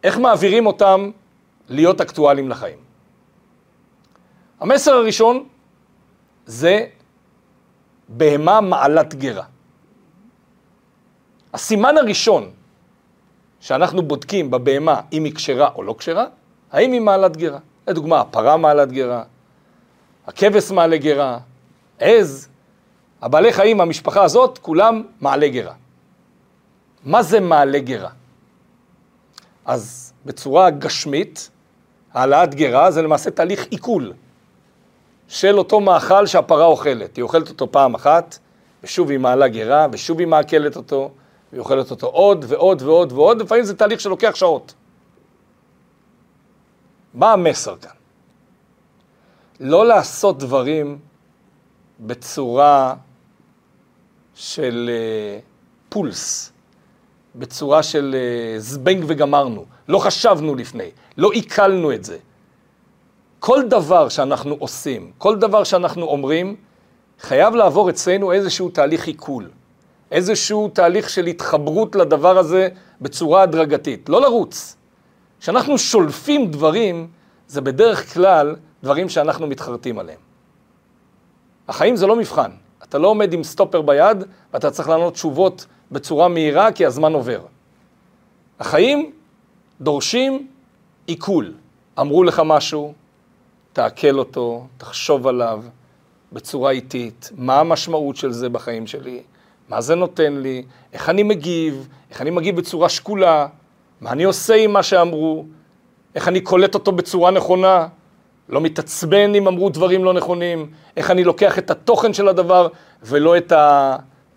איך 0.03 0.17
מעבירים 0.17 0.65
אותם 0.65 1.11
להיות 1.69 2.01
אקטואליים 2.01 2.49
לחיים. 2.49 2.77
המסר 4.59 4.93
הראשון 4.93 5.47
זה 6.45 6.85
בהמה 8.09 8.61
מעלת 8.61 9.15
גרה. 9.15 9.43
הסימן 11.53 11.97
הראשון 11.97 12.51
שאנחנו 13.59 14.01
בודקים 14.01 14.51
בבהמה 14.51 15.01
אם 15.13 15.23
היא 15.23 15.35
כשרה 15.35 15.69
או 15.75 15.83
לא 15.83 15.95
כשרה, 15.97 16.25
האם 16.71 16.91
היא 16.91 17.01
מעלת 17.01 17.37
גרה. 17.37 17.59
לדוגמה, 17.87 18.21
הפרה 18.21 18.57
מעלת 18.57 18.91
גרה, 18.91 19.23
הכבש 20.27 20.71
מעלה 20.71 20.97
גרה, 20.97 21.39
עז, 21.99 22.47
הבעלי 23.21 23.53
חיים, 23.53 23.81
המשפחה 23.81 24.23
הזאת, 24.23 24.57
כולם 24.57 25.03
מעלה 25.21 25.47
גרה. 25.47 25.73
מה 27.03 27.23
זה 27.23 27.39
מעלה 27.39 27.79
גרה? 27.79 28.09
אז 29.65 30.13
בצורה 30.25 30.69
גשמית, 30.69 31.49
העלאת 32.13 32.55
גרה 32.55 32.91
זה 32.91 33.01
למעשה 33.01 33.31
תהליך 33.31 33.65
עיכול 33.69 34.13
של 35.27 35.57
אותו 35.57 35.79
מאכל 35.79 36.25
שהפרה 36.25 36.65
אוכלת. 36.65 37.15
היא 37.15 37.23
אוכלת 37.23 37.49
אותו 37.49 37.71
פעם 37.71 37.95
אחת, 37.95 38.37
ושוב 38.83 39.09
היא 39.09 39.19
מעלה 39.19 39.47
גרה, 39.47 39.87
ושוב 39.91 40.19
היא 40.19 40.27
מעכלת 40.27 40.75
אותו, 40.75 41.11
והיא 41.51 41.59
אוכלת 41.59 41.91
אותו 41.91 42.07
עוד 42.07 42.45
ועוד 42.47 42.81
ועוד 42.81 43.11
ועוד, 43.11 43.41
לפעמים 43.41 43.63
זה 43.63 43.75
תהליך 43.75 43.99
שלוקח 43.99 44.35
שעות. 44.35 44.73
מה 47.13 47.33
המסר 47.33 47.75
כאן? 47.75 47.91
לא 49.59 49.85
לעשות 49.85 50.39
דברים 50.39 50.99
בצורה 51.99 52.95
של 54.35 54.89
uh, 54.89 55.41
פולס, 55.89 56.51
בצורה 57.35 57.83
של 57.83 58.15
uh, 58.15 58.59
זבנג 58.59 59.03
וגמרנו. 59.07 59.65
לא 59.87 59.99
חשבנו 59.99 60.55
לפני, 60.55 60.89
לא 61.17 61.31
עיכלנו 61.31 61.93
את 61.93 62.03
זה. 62.03 62.17
כל 63.39 63.63
דבר 63.67 64.09
שאנחנו 64.09 64.55
עושים, 64.59 65.11
כל 65.17 65.35
דבר 65.35 65.63
שאנחנו 65.63 66.05
אומרים, 66.05 66.55
חייב 67.19 67.55
לעבור 67.55 67.89
אצלנו 67.89 68.31
איזשהו 68.31 68.69
תהליך 68.69 69.07
עיכול, 69.07 69.49
איזשהו 70.11 70.69
תהליך 70.73 71.09
של 71.09 71.25
התחברות 71.25 71.95
לדבר 71.95 72.37
הזה 72.37 72.69
בצורה 73.01 73.41
הדרגתית, 73.41 74.09
לא 74.09 74.21
לרוץ. 74.21 74.77
כשאנחנו 75.43 75.77
שולפים 75.77 76.51
דברים, 76.51 77.07
זה 77.47 77.61
בדרך 77.61 78.13
כלל 78.13 78.55
דברים 78.83 79.09
שאנחנו 79.09 79.47
מתחרטים 79.47 79.99
עליהם. 79.99 80.19
החיים 81.67 81.95
זה 81.95 82.07
לא 82.07 82.15
מבחן. 82.15 82.51
אתה 82.83 82.97
לא 82.97 83.07
עומד 83.07 83.33
עם 83.33 83.43
סטופר 83.43 83.81
ביד 83.81 84.23
ואתה 84.53 84.71
צריך 84.71 84.89
לענות 84.89 85.13
תשובות 85.13 85.65
בצורה 85.91 86.27
מהירה 86.27 86.71
כי 86.71 86.85
הזמן 86.85 87.13
עובר. 87.13 87.41
החיים 88.59 89.11
דורשים 89.81 90.47
עיכול. 91.07 91.53
אמרו 91.99 92.23
לך 92.23 92.41
משהו, 92.45 92.93
תעכל 93.73 94.19
אותו, 94.19 94.67
תחשוב 94.77 95.27
עליו, 95.27 95.63
בצורה 96.33 96.71
איטית, 96.71 97.31
מה 97.37 97.59
המשמעות 97.59 98.15
של 98.15 98.31
זה 98.31 98.49
בחיים 98.49 98.87
שלי, 98.87 99.23
מה 99.69 99.81
זה 99.81 99.95
נותן 99.95 100.33
לי, 100.33 100.63
איך 100.93 101.09
אני 101.09 101.23
מגיב, 101.23 101.87
איך 102.11 102.21
אני 102.21 102.29
מגיב 102.29 102.55
בצורה 102.55 102.89
שקולה, 102.89 103.47
מה 104.03 104.11
אני 104.11 104.23
עושה 104.23 104.55
עם 104.55 104.73
מה 104.73 104.83
שאמרו, 104.83 105.45
איך 106.15 106.27
אני 106.27 106.41
קולט 106.41 106.73
אותו 106.73 106.91
בצורה 106.91 107.31
נכונה, 107.31 107.87
לא 108.49 108.61
מתעצבן 108.61 109.35
אם 109.35 109.47
אמרו 109.47 109.69
דברים 109.69 110.03
לא 110.03 110.13
נכונים, 110.13 110.71
איך 110.97 111.11
אני 111.11 111.23
לוקח 111.23 111.59
את 111.59 111.71
התוכן 111.71 112.13
של 112.13 112.27
הדבר 112.27 112.67
ולא 113.03 113.37
את 113.37 113.53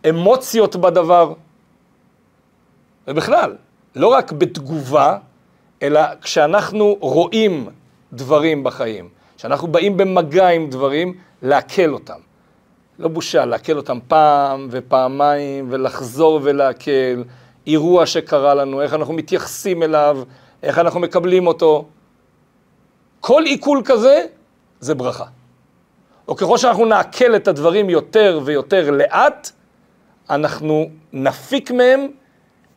האמוציות 0.04 0.76
בדבר. 0.76 1.32
ובכלל, 3.08 3.56
לא 3.96 4.06
רק 4.06 4.32
בתגובה, 4.32 5.18
אלא 5.82 6.00
כשאנחנו 6.22 6.96
רואים 7.00 7.68
דברים 8.12 8.64
בחיים, 8.64 9.08
כשאנחנו 9.36 9.68
באים 9.68 9.96
במגע 9.96 10.48
עם 10.48 10.70
דברים, 10.70 11.14
לעכל 11.42 11.92
אותם. 11.92 12.18
לא 12.98 13.08
בושה, 13.08 13.44
לעכל 13.44 13.76
אותם 13.76 13.98
פעם 14.08 14.68
ופעמיים 14.70 15.66
ולחזור 15.70 16.40
ולעכל. 16.42 17.22
אירוע 17.66 18.06
שקרה 18.06 18.54
לנו, 18.54 18.82
איך 18.82 18.94
אנחנו 18.94 19.14
מתייחסים 19.14 19.82
אליו, 19.82 20.18
איך 20.62 20.78
אנחנו 20.78 21.00
מקבלים 21.00 21.46
אותו. 21.46 21.84
כל 23.20 23.42
עיכול 23.42 23.82
כזה 23.84 24.24
זה 24.80 24.94
ברכה. 24.94 25.24
או 26.28 26.36
ככל 26.36 26.58
שאנחנו 26.58 26.84
נעכל 26.84 27.36
את 27.36 27.48
הדברים 27.48 27.90
יותר 27.90 28.40
ויותר 28.44 28.90
לאט, 28.90 29.50
אנחנו 30.30 30.90
נפיק 31.12 31.70
מהם 31.70 32.08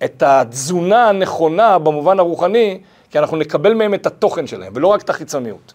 את 0.04 0.24
התזונה 0.24 1.10
הנכונה 1.10 1.80
במובן 1.80 2.20
הרוחני, 2.20 2.82
כי 3.10 3.20
אנחנו 3.20 3.38
נקבל 3.38 3.74
מהם 3.74 3.94
את 3.94 4.06
התוכן 4.06 4.48
שלהם, 4.48 4.74
ולא 4.76 4.88
רק 4.88 5.02
את 5.02 5.10
החיצוניות. 5.10 5.74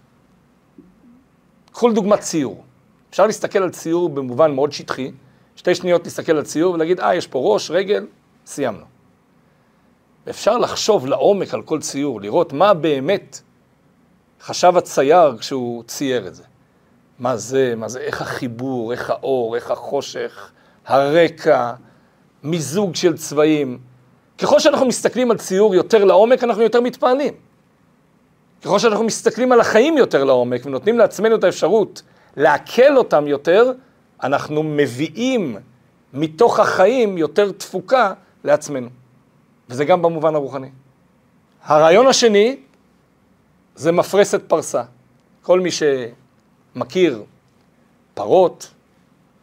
קחו 1.73 1.89
לדוגמת 1.89 2.21
ציור. 2.21 2.65
אפשר 3.11 3.27
להסתכל 3.27 3.59
על 3.59 3.71
ציור 3.71 4.09
במובן 4.09 4.55
מאוד 4.55 4.73
שטחי, 4.73 5.11
שתי 5.57 5.75
שניות 5.75 6.05
להסתכל 6.05 6.33
על 6.33 6.43
ציור 6.43 6.75
ולהגיד, 6.75 7.01
אה, 7.01 7.15
יש 7.15 7.27
פה 7.27 7.39
ראש, 7.55 7.71
רגל, 7.71 8.07
סיימנו. 8.47 8.94
ואפשר 10.27 10.59
לחשוב 10.59 11.07
לעומק 11.07 11.55
על 11.55 11.63
כל 11.63 11.81
ציור, 11.81 12.21
לראות 12.21 12.53
מה 12.53 12.75
באמת 12.75 13.41
חשב 14.41 14.77
הצייר 14.77 15.37
כשהוא 15.39 15.85
צייר 15.85 16.27
את 16.27 16.35
זה. 16.35 16.43
מה 17.19 17.37
זה, 17.37 17.75
מה 17.77 17.89
זה, 17.89 18.01
איך 18.01 18.23
החיבור, 18.23 18.93
איך 18.93 19.11
האור, 19.11 19.57
איך 19.57 19.71
החושך, 19.71 20.51
הרקע, 20.87 21.73
מיזוג 22.43 22.95
של 22.95 23.17
צבעים. 23.17 23.79
ככל 24.39 24.59
שאנחנו 24.59 24.87
מסתכלים 24.87 25.31
על 25.31 25.39
ציור 25.39 25.75
יותר 25.75 26.05
לעומק, 26.05 26.45
אנחנו 26.45 26.63
יותר 26.63 26.81
מתפעלים. 26.81 27.35
ככל 28.65 28.79
שאנחנו 28.79 29.05
מסתכלים 29.05 29.53
על 29.53 29.61
החיים 29.61 29.99
יותר 29.99 30.25
לעומק 30.25 30.67
ונותנים 30.67 30.99
לעצמנו 30.99 31.37
את 31.37 31.45
האפשרות 31.45 32.03
לעכל 32.37 32.97
אותם 32.97 33.27
יותר, 33.27 33.73
אנחנו 34.23 34.63
מביאים 34.63 35.57
מתוך 36.13 36.61
החיים 36.61 37.19
יותר 37.19 37.53
תפוקה 37.53 38.13
לעצמנו. 38.45 38.89
וזה 39.69 39.85
גם 39.85 40.03
במובן 40.03 40.35
הרוחני. 40.35 40.69
הרעיון 41.63 42.07
השני 42.07 42.57
זה 43.75 43.93
מפרסת 43.93 44.43
פרסה. 44.49 44.83
כל 45.43 45.61
מי 45.61 45.69
שמכיר 45.71 47.23
פרות, 48.15 48.71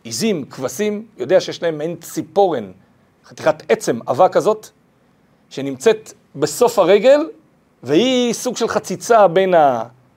עיזים, 0.04 0.46
כבשים, 0.46 1.08
יודע 1.18 1.42
שיש 1.42 1.64
להם 1.64 1.78
מעין 1.78 1.96
ציפורן, 1.96 2.72
חתיכת 3.26 3.64
עצם 3.70 4.00
עבה 4.06 4.30
כזאת, 4.30 4.70
שנמצאת 5.50 6.14
בסוף 6.36 6.80
הרגל, 6.80 7.20
והיא 7.84 8.34
סוג 8.34 8.58
של 8.58 8.68
חציצה 8.68 9.28
בין 9.28 9.54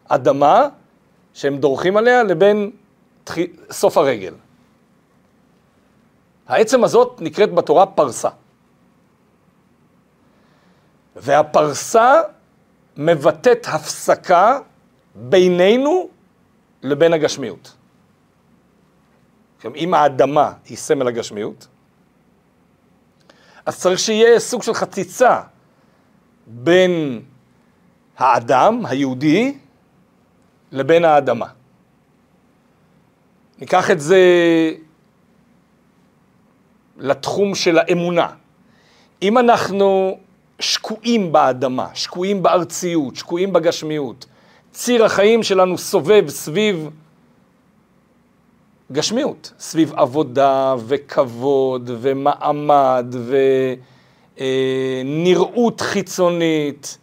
האדמה, 0.09 0.69
שהם 1.35 1.59
דורכים 1.59 1.97
עליה, 1.97 2.23
לבין. 2.23 2.71
סוף 3.71 3.97
הרגל. 3.99 4.35
העצם 6.47 6.85
הזאת 6.85 7.21
נקראת 7.21 7.55
בתורה 7.55 7.87
פרסה. 7.87 8.29
והפרסה 11.17 12.21
מבטאת 12.97 13.67
הפסקה 13.69 14.59
בינינו 15.15 16.09
לבין 16.83 17.13
הגשמיות. 17.13 17.77
אם 19.77 19.95
האדמה 19.95 20.53
היא 20.67 20.77
סמל 20.77 21.09
הגשמיות, 21.09 21.67
אז 23.67 23.81
צריך 23.81 23.99
שיהיה 23.99 24.41
סוג 24.41 24.63
של 24.63 24.75
חציצה 24.75 25.41
בין 26.47 27.23
האדם, 28.17 28.87
היהודי, 28.87 29.59
לבין 30.73 31.05
האדמה. 31.05 31.47
ניקח 33.59 33.91
את 33.91 34.01
זה 34.01 34.21
לתחום 36.97 37.55
של 37.55 37.79
האמונה. 37.79 38.31
אם 39.23 39.39
אנחנו 39.39 40.19
שקועים 40.65 41.33
באדמה, 41.33 41.89
שקועים 41.95 42.43
בארציות, 42.43 43.17
שקועים 43.17 43.53
בגשמיות. 43.53 44.27
ציר 44.73 45.05
החיים 45.05 45.43
שלנו 45.43 45.79
סובב 45.79 46.25
סביב 46.29 46.91
גשמיות, 48.93 49.53
סביב 49.59 49.93
עבודה 49.97 50.75
וכבוד 50.87 51.91
ומעמד 52.01 53.15
ונראות 54.37 55.81
חיצונית, 55.81 56.99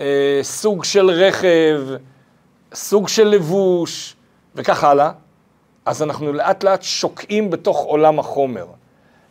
אה, 0.00 0.40
סוג 0.42 0.84
של 0.84 1.10
רכב, 1.10 1.80
סוג 2.74 3.08
של 3.08 3.28
לבוש 3.28 4.16
וכך 4.54 4.84
הלאה, 4.84 5.10
אז 5.86 6.02
אנחנו 6.02 6.32
לאט 6.32 6.64
לאט 6.64 6.82
שוקעים 6.82 7.50
בתוך 7.50 7.78
עולם 7.78 8.18
החומר. 8.18 8.66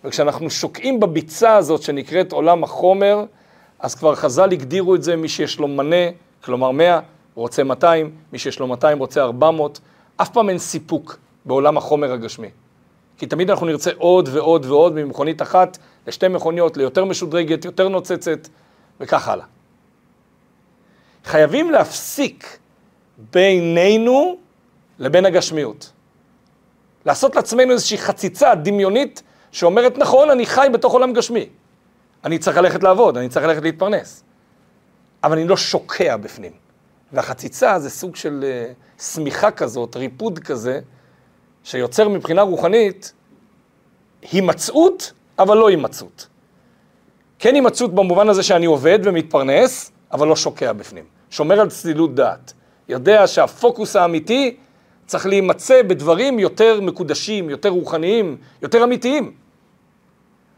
וכשאנחנו 0.04 0.50
שוקעים 0.50 1.00
בביצה 1.00 1.56
הזאת 1.56 1.82
שנקראת 1.82 2.32
עולם 2.32 2.64
החומר, 2.64 3.26
אז 3.84 3.96
כבר 3.96 4.16
חז"ל 4.16 4.52
הגדירו 4.52 4.96
את 4.96 5.04
זה, 5.04 5.16
מי 5.16 5.30
שיש 5.30 5.60
לו 5.60 5.68
מנה, 5.68 6.06
כלומר 6.44 6.72
100, 6.72 7.00
רוצה 7.36 7.64
200, 7.64 8.12
מי 8.34 8.40
שיש 8.40 8.60
לו 8.60 8.68
200 8.68 9.00
רוצה 9.00 9.22
400, 9.22 9.80
אף 10.18 10.30
פעם 10.30 10.50
אין 10.50 10.58
סיפוק 10.58 11.18
בעולם 11.46 11.78
החומר 11.78 12.12
הגשמי. 12.12 12.50
כי 13.18 13.26
תמיד 13.26 13.50
אנחנו 13.50 13.66
נרצה 13.66 13.92
עוד 13.98 14.30
ועוד 14.32 14.66
ועוד 14.66 14.94
ממכונית 14.94 15.42
אחת 15.42 15.78
לשתי 16.08 16.28
מכוניות, 16.28 16.78
ליותר 16.78 17.06
משודרגת, 17.06 17.66
יותר 17.66 17.90
נוצצת, 17.90 18.48
וכך 19.00 19.28
הלאה. 19.28 19.46
חייבים 21.24 21.72
להפסיק 21.72 22.58
בינינו 23.34 24.38
לבין 25.00 25.26
הגשמיות. 25.26 25.92
לעשות 27.06 27.36
לעצמנו 27.36 27.72
איזושהי 27.72 27.98
חציצה 27.98 28.56
דמיונית 28.56 29.24
שאומרת, 29.52 29.98
נכון, 29.98 30.30
אני 30.30 30.46
חי 30.46 30.68
בתוך 30.74 30.94
עולם 30.94 31.14
גשמי. 31.14 31.50
אני 32.26 32.40
צריך 32.40 32.58
ללכת 32.58 32.84
לעבוד, 32.84 33.18
אני 33.18 33.30
צריך 33.30 33.46
ללכת 33.46 33.62
להתפרנס. 33.62 34.24
אבל 35.24 35.38
אני 35.38 35.48
לא 35.48 35.58
שוקע 35.58 36.18
בפנים. 36.18 36.52
והחציצה 37.12 37.80
זה 37.80 37.90
סוג 37.90 38.16
של 38.16 38.46
uh, 38.98 39.02
שמיכה 39.04 39.52
כזאת, 39.52 39.96
ריפוד 39.96 40.40
כזה, 40.40 40.80
שיוצר 41.64 42.10
מבחינה 42.10 42.42
רוחנית 42.42 43.14
הימצאות, 44.32 45.14
אבל 45.40 45.58
לא 45.58 45.70
הימצאות. 45.70 46.28
כן 47.40 47.56
הימצאות 47.56 47.96
במובן 47.96 48.30
הזה 48.30 48.44
שאני 48.44 48.66
עובד 48.66 49.00
ומתפרנס, 49.04 49.92
אבל 50.12 50.28
לא 50.28 50.36
שוקע 50.36 50.74
בפנים. 50.74 51.04
שומר 51.30 51.60
על 51.60 51.70
צלילות 51.70 52.16
דעת. 52.16 52.54
יודע 52.90 53.28
שהפוקוס 53.28 53.96
האמיתי 53.96 54.56
צריך 55.06 55.26
להימצא 55.26 55.82
בדברים 55.82 56.40
יותר 56.40 56.82
מקודשים, 56.82 57.50
יותר 57.50 57.70
רוחניים, 57.70 58.38
יותר 58.62 58.84
אמיתיים. 58.84 59.34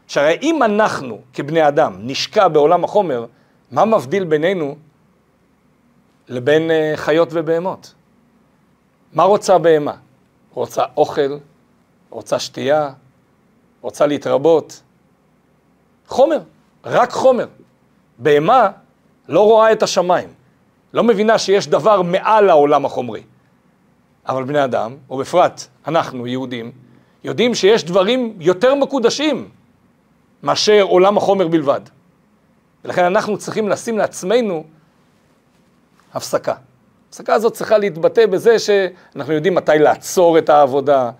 שהרי 0.06 0.38
אם 0.42 0.62
אנחנו 0.62 1.20
כבני 1.34 1.68
אדם 1.68 1.94
נשקע 1.98 2.48
בעולם 2.48 2.84
החומר, 2.84 3.26
מה 3.70 3.84
מבדיל 3.84 4.24
בינינו 4.24 4.76
לבין 6.28 6.70
אה, 6.70 6.92
חיות 6.96 7.28
ובהמות? 7.32 7.94
מה 9.12 9.22
רוצה 9.22 9.58
בהמה? 9.58 9.94
רוצה 10.54 10.84
אוכל, 10.96 11.38
רוצה 12.10 12.38
שתייה, 12.38 12.90
רוצה 13.80 14.06
להתרבות. 14.06 14.82
חומר, 16.06 16.38
רק 16.84 17.10
חומר. 17.10 17.46
בהמה 18.18 18.68
לא 19.28 19.40
רואה 19.40 19.72
את 19.72 19.82
השמיים, 19.82 20.28
לא 20.92 21.04
מבינה 21.04 21.38
שיש 21.38 21.68
דבר 21.68 22.02
מעל 22.02 22.50
העולם 22.50 22.84
החומרי. 22.84 23.22
אבל 24.28 24.44
בני 24.44 24.64
אדם, 24.64 24.96
ובפרט 25.10 25.62
אנחנו, 25.86 26.26
יהודים, 26.26 26.72
יודעים 27.24 27.54
שיש 27.54 27.84
דברים 27.84 28.36
יותר 28.40 28.74
מקודשים 28.74 29.48
מאשר 30.42 30.82
עולם 30.82 31.16
החומר 31.16 31.48
בלבד. 31.48 31.80
ולכן 32.84 33.04
אנחנו 33.04 33.38
צריכים 33.38 33.68
לשים 33.68 33.98
לעצמנו 33.98 34.64
הפסקה. 36.14 36.54
ההפסקה 37.06 37.34
הזאת 37.34 37.52
צריכה 37.52 37.78
להתבטא 37.78 38.26
בזה 38.26 38.58
שאנחנו 38.58 39.32
יודעים 39.32 39.54
מתי 39.54 39.78
לעצור 39.78 40.38
את 40.38 40.48
העבודה, 40.48 41.10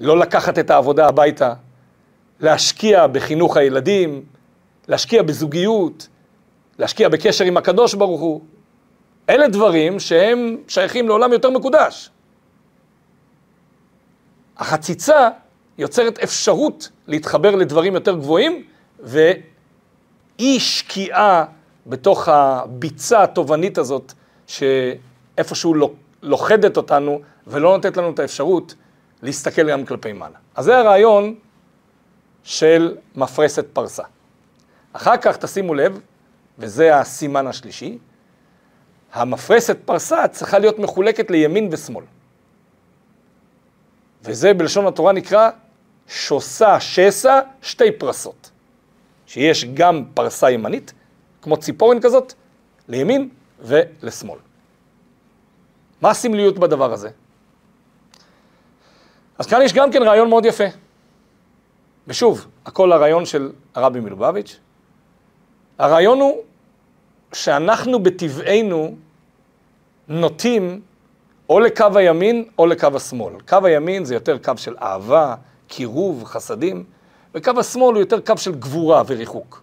לא 0.00 0.18
לקחת 0.18 0.58
את 0.58 0.70
העבודה 0.70 1.08
הביתה, 1.08 1.54
להשקיע 2.40 3.06
בחינוך 3.06 3.56
הילדים, 3.56 4.24
להשקיע 4.88 5.22
בזוגיות, 5.22 6.08
להשקיע 6.78 7.08
בקשר 7.08 7.44
עם 7.44 7.56
הקדוש 7.56 7.94
ברוך 7.94 8.20
הוא. 8.20 8.40
אלה 9.28 9.48
דברים 9.48 10.00
שהם 10.00 10.56
שייכים 10.68 11.08
לעולם 11.08 11.32
יותר 11.32 11.50
מקודש. 11.50 12.10
החציצה 14.56 15.28
יוצרת 15.78 16.18
אפשרות 16.18 16.90
להתחבר 17.08 17.54
לדברים 17.54 17.94
יותר 17.94 18.14
גבוהים, 18.16 18.64
ואי 19.00 20.60
שקיעה 20.60 21.44
בתוך 21.86 22.28
הביצה 22.28 23.22
התובענית 23.22 23.78
הזאת, 23.78 24.12
שאיפשהו 24.46 25.74
לוכדת 26.22 26.76
אותנו 26.76 27.20
ולא 27.46 27.76
נותנת 27.76 27.96
לנו 27.96 28.10
את 28.10 28.18
האפשרות 28.18 28.74
להסתכל 29.22 29.70
גם 29.70 29.84
כלפי 29.86 30.12
מעלה. 30.12 30.38
אז 30.54 30.64
זה 30.64 30.78
הרעיון 30.78 31.34
של 32.42 32.96
מפרסת 33.16 33.66
פרסה. 33.72 34.02
אחר 34.92 35.16
כך 35.16 35.36
תשימו 35.36 35.74
לב, 35.74 36.00
וזה 36.58 36.96
הסימן 36.96 37.46
השלישי, 37.46 37.98
המפרסת 39.12 39.76
פרסה 39.84 40.28
צריכה 40.28 40.58
להיות 40.58 40.78
מחולקת 40.78 41.30
לימין 41.30 41.68
ושמאל. 41.72 42.04
וזה 44.22 44.54
בלשון 44.54 44.86
התורה 44.86 45.12
נקרא 45.12 45.50
שוסה 46.08 46.80
שסה 46.80 47.40
שתי 47.62 47.92
פרסות. 47.92 48.50
שיש 49.26 49.64
גם 49.64 50.04
פרסה 50.14 50.50
ימנית, 50.50 50.92
כמו 51.42 51.56
ציפורן 51.56 52.00
כזאת, 52.00 52.34
לימין 52.88 53.28
ולשמאל. 53.60 54.38
מה 56.00 56.10
הסמליות 56.10 56.58
בדבר 56.58 56.92
הזה? 56.92 57.10
אז 59.38 59.46
כאן 59.46 59.62
יש 59.62 59.72
גם 59.72 59.92
כן 59.92 60.02
רעיון 60.02 60.28
מאוד 60.28 60.44
יפה. 60.44 60.64
ושוב, 62.06 62.46
הכל 62.66 62.92
הרעיון 62.92 63.26
של 63.26 63.52
הרבי 63.74 64.00
מלובביץ'. 64.00 64.60
הרעיון 65.78 66.20
הוא 66.20 66.36
שאנחנו 67.32 68.02
בטבענו 68.02 68.96
נוטים 70.08 70.80
או 71.48 71.60
לקו 71.60 71.86
הימין 71.94 72.44
או 72.58 72.66
לקו 72.66 72.88
השמאל. 72.94 73.34
קו 73.48 73.58
הימין 73.64 74.04
זה 74.04 74.14
יותר 74.14 74.38
קו 74.38 74.52
של 74.56 74.76
אהבה, 74.82 75.34
קירוב, 75.68 76.24
חסדים, 76.24 76.84
וקו 77.34 77.50
השמאל 77.58 77.94
הוא 77.94 77.98
יותר 77.98 78.20
קו 78.20 78.36
של 78.36 78.54
גבורה 78.54 79.02
וריחוק. 79.06 79.62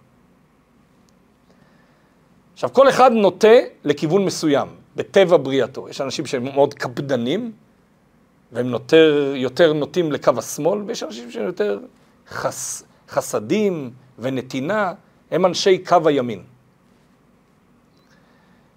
עכשיו, 2.52 2.72
כל 2.72 2.88
אחד 2.88 3.12
נוטה 3.12 3.56
לכיוון 3.84 4.24
מסוים, 4.24 4.68
בטבע 4.96 5.36
בריאתו. 5.36 5.88
יש 5.88 6.00
אנשים 6.00 6.26
שהם 6.26 6.44
מאוד 6.44 6.74
קפדנים, 6.74 7.52
והם 8.52 8.70
נותר, 8.70 9.32
יותר 9.36 9.72
נוטים 9.72 10.12
לקו 10.12 10.32
השמאל, 10.38 10.82
ויש 10.86 11.02
אנשים 11.02 11.30
שהם 11.30 11.44
יותר 11.44 11.80
חס, 12.28 12.82
חסדים 13.08 13.90
ונתינה, 14.18 14.92
הם 15.30 15.46
אנשי 15.46 15.78
קו 15.78 16.08
הימין. 16.08 16.42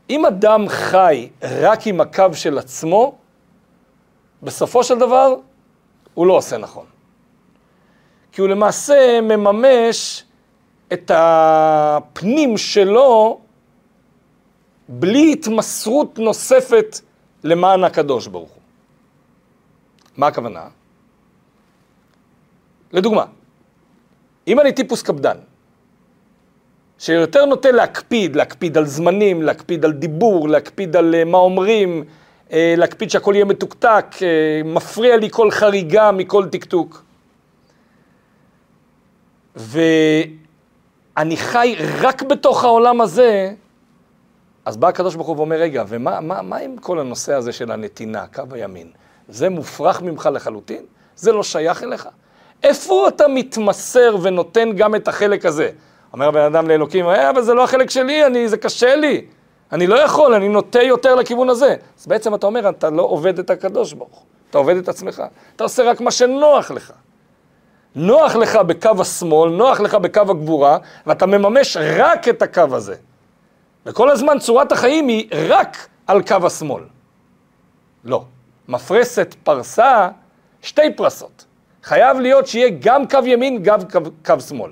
אם 0.10 0.26
אדם 0.26 0.70
חי 0.70 1.30
רק 1.44 1.88
עם 1.88 2.02
הקו 2.02 2.34
של 2.34 2.58
עצמו, 2.58 3.18
בסופו 4.44 4.84
של 4.84 5.00
דבר 5.00 5.36
הוא 6.13 6.28
לא 6.28 6.34
עושה 6.34 6.58
נכון. 6.58 6.86
כי 8.39 8.41
הוא 8.41 8.49
למעשה 8.49 9.21
מממש 9.21 10.23
את 10.93 11.12
הפנים 11.13 12.58
שלו 12.58 13.39
בלי 14.89 15.34
התמסרות 15.34 16.19
נוספת 16.19 16.99
למען 17.43 17.84
הקדוש 17.84 18.28
ברוך 18.28 18.49
הוא. 18.49 18.62
מה 20.17 20.28
הכוונה? 20.28 20.67
לדוגמה, 22.93 23.25
אם 24.47 24.60
אני 24.60 24.71
טיפוס 24.71 25.02
קפדן, 25.02 25.38
שיותר 26.99 27.45
נוטה 27.45 27.71
להקפיד, 27.71 28.36
להקפיד 28.36 28.78
על 28.78 28.86
זמנים, 28.86 29.41
להקפיד 29.41 29.86
על 29.86 29.91
דיבור, 29.91 30.49
להקפיד 30.49 30.95
על 30.95 31.15
uh, 31.21 31.25
מה 31.25 31.38
אומרים, 31.38 32.04
uh, 32.49 32.54
להקפיד 32.78 33.10
שהכל 33.10 33.32
יהיה 33.36 33.45
מתוקתק, 33.45 34.06
uh, 34.15 34.67
מפריע 34.67 35.17
לי 35.17 35.30
כל 35.30 35.52
חריגה 35.52 36.12
מכל 36.12 36.45
טקטוק. 36.52 37.09
ואני 39.60 41.38
חי 41.38 41.76
רק 42.02 42.22
בתוך 42.22 42.63
העולם 42.63 43.02
הזה, 43.02 43.54
אז 44.65 44.78
בא 44.78 44.88
הקדוש 44.88 45.15
ברוך 45.15 45.28
הוא 45.28 45.38
ואומר, 45.38 45.56
רגע, 45.56 45.84
ומה 45.88 46.19
מה, 46.19 46.41
מה 46.41 46.58
עם 46.58 46.78
כל 46.78 47.00
הנושא 47.00 47.34
הזה 47.34 47.52
של 47.52 47.72
הנתינה, 47.72 48.26
קו 48.34 48.43
הימין? 48.52 48.91
זה 49.30 49.50
מופרך 49.50 50.02
ממך 50.02 50.30
לחלוטין? 50.34 50.86
זה 51.15 51.32
לא 51.32 51.43
שייך 51.43 51.84
אליך? 51.84 52.08
איפה 52.63 53.08
אתה 53.08 53.28
מתמסר 53.28 54.15
ונותן 54.22 54.72
גם 54.76 54.95
את 54.95 55.08
החלק 55.08 55.45
הזה? 55.45 55.69
אומר 56.13 56.28
הבן 56.28 56.41
אדם 56.41 56.67
לאלוקים, 56.67 57.06
אה, 57.06 57.30
אבל 57.30 57.41
זה 57.41 57.54
לא 57.54 57.63
החלק 57.63 57.89
שלי, 57.89 58.26
אני, 58.26 58.50
זה 58.50 58.58
קשה 58.58 58.95
לי. 58.95 59.26
אני 59.72 59.88
לא 59.88 59.95
יכול, 59.95 60.34
אני 60.34 60.50
נוטה 60.50 60.84
יותר 60.84 61.15
לכיוון 61.15 61.50
הזה. 61.50 61.76
אז 62.00 62.08
בעצם 62.08 62.36
אתה 62.36 62.48
אומר, 62.48 62.69
אתה 62.69 62.89
לא 62.89 63.02
עובד 63.02 63.39
את 63.39 63.50
הקדוש 63.50 63.93
ברוך 63.93 64.17
הוא, 64.17 64.26
אתה 64.50 64.58
עובד 64.58 64.76
את 64.76 64.89
עצמך. 64.89 65.24
אתה 65.56 65.63
עושה 65.63 65.84
רק 65.84 66.02
מה 66.02 66.12
שנוח 66.12 66.72
לך. 66.72 66.93
נוח 67.95 68.36
לך 68.36 68.56
בקו 68.56 69.02
השמאל, 69.02 69.52
נוח 69.52 69.80
לך 69.80 69.95
בקו 69.95 70.19
הגבורה, 70.19 70.78
ואתה 71.08 71.25
מממש 71.25 71.78
רק 71.97 72.28
את 72.28 72.41
הקו 72.41 72.65
הזה. 72.71 72.95
וכל 73.86 74.10
הזמן 74.10 74.39
צורת 74.39 74.71
החיים 74.71 75.08
היא 75.08 75.30
רק 75.49 75.88
על 76.08 76.21
קו 76.21 76.36
השמאל. 76.45 76.84
לא. 78.06 78.23
מפרסת 78.67 79.36
פרסה, 79.43 80.10
שתי 80.62 80.93
פרסות. 80.95 81.45
חייב 81.84 82.19
להיות 82.19 82.47
שיהיה 82.47 82.69
גם 82.82 83.08
קו 83.08 83.19
ימין, 83.25 83.63
גם 83.63 83.80
קו, 83.91 83.99
קו 84.25 84.39
שמאל. 84.39 84.71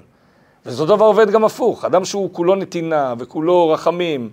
וזו 0.65 0.86
דבר 0.86 1.06
עובד 1.06 1.30
גם 1.32 1.45
הפוך. 1.45 1.86
אדם 1.86 2.06
שהוא 2.06 2.30
כולו 2.34 2.56
נתינה, 2.56 3.13
וכולו 3.19 3.69
רחמים, 3.69 4.30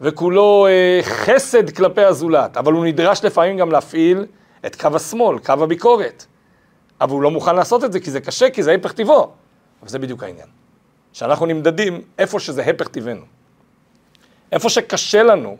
וכולו 0.00 0.66
אה, 0.66 1.00
חסד 1.02 1.70
כלפי 1.70 2.04
הזולת, 2.04 2.56
אבל 2.56 2.72
הוא 2.72 2.84
נדרש 2.84 3.24
לפעמים 3.24 3.56
גם 3.56 3.70
להפעיל 3.70 4.26
את 4.66 4.76
קו 4.76 4.88
השמאל, 4.94 5.38
קו 5.38 5.52
הביקורת. 5.52 6.26
אבל 7.02 7.12
הוא 7.12 7.22
לא 7.22 7.30
מוכן 7.30 7.56
לעשות 7.56 7.84
את 7.84 7.92
זה 7.92 8.00
כי 8.00 8.10
זה 8.10 8.20
קשה, 8.20 8.50
כי 8.50 8.62
זה 8.62 8.72
הפך 8.72 8.92
טיבו. 8.92 9.32
אבל 9.82 9.88
זה 9.88 9.98
בדיוק 9.98 10.22
העניין. 10.22 10.46
שאנחנו 11.12 11.46
נמדדים 11.46 12.02
איפה 12.18 12.40
שזה 12.40 12.62
הפך 12.62 12.88
טיבנו. 12.88 13.24
איפה 14.52 14.68
שקשה 14.68 15.22
לנו, 15.22 15.56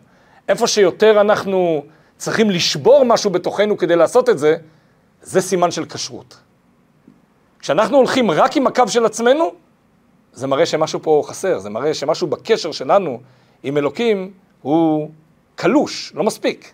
איפה 0.49 0.67
שיותר 0.67 1.21
אנחנו 1.21 1.83
צריכים 2.17 2.49
לשבור 2.49 3.05
משהו 3.05 3.29
בתוכנו 3.29 3.77
כדי 3.77 3.95
לעשות 3.95 4.29
את 4.29 4.39
זה, 4.39 4.55
זה 5.21 5.41
סימן 5.41 5.71
של 5.71 5.85
כשרות. 5.85 6.37
כשאנחנו 7.59 7.97
הולכים 7.97 8.31
רק 8.31 8.57
עם 8.57 8.67
הקו 8.67 8.87
של 8.87 9.05
עצמנו, 9.05 9.53
זה 10.33 10.47
מראה 10.47 10.65
שמשהו 10.65 10.99
פה 11.01 11.23
חסר, 11.25 11.59
זה 11.59 11.69
מראה 11.69 11.93
שמשהו 11.93 12.27
בקשר 12.27 12.71
שלנו 12.71 13.19
עם 13.63 13.77
אלוקים 13.77 14.31
הוא 14.61 15.09
קלוש, 15.55 16.13
לא 16.15 16.23
מספיק. 16.23 16.73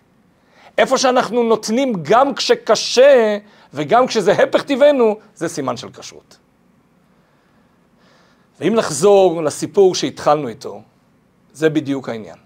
איפה 0.78 0.98
שאנחנו 0.98 1.42
נותנים 1.42 1.92
גם 2.02 2.34
כשקשה 2.34 3.38
וגם 3.74 4.06
כשזה 4.06 4.32
הפך 4.32 4.62
טבענו, 4.62 5.16
זה 5.34 5.48
סימן 5.48 5.76
של 5.76 5.90
כשרות. 5.90 6.38
ואם 8.60 8.74
נחזור 8.74 9.42
לסיפור 9.42 9.94
שהתחלנו 9.94 10.48
איתו, 10.48 10.82
זה 11.52 11.70
בדיוק 11.70 12.08
העניין. 12.08 12.36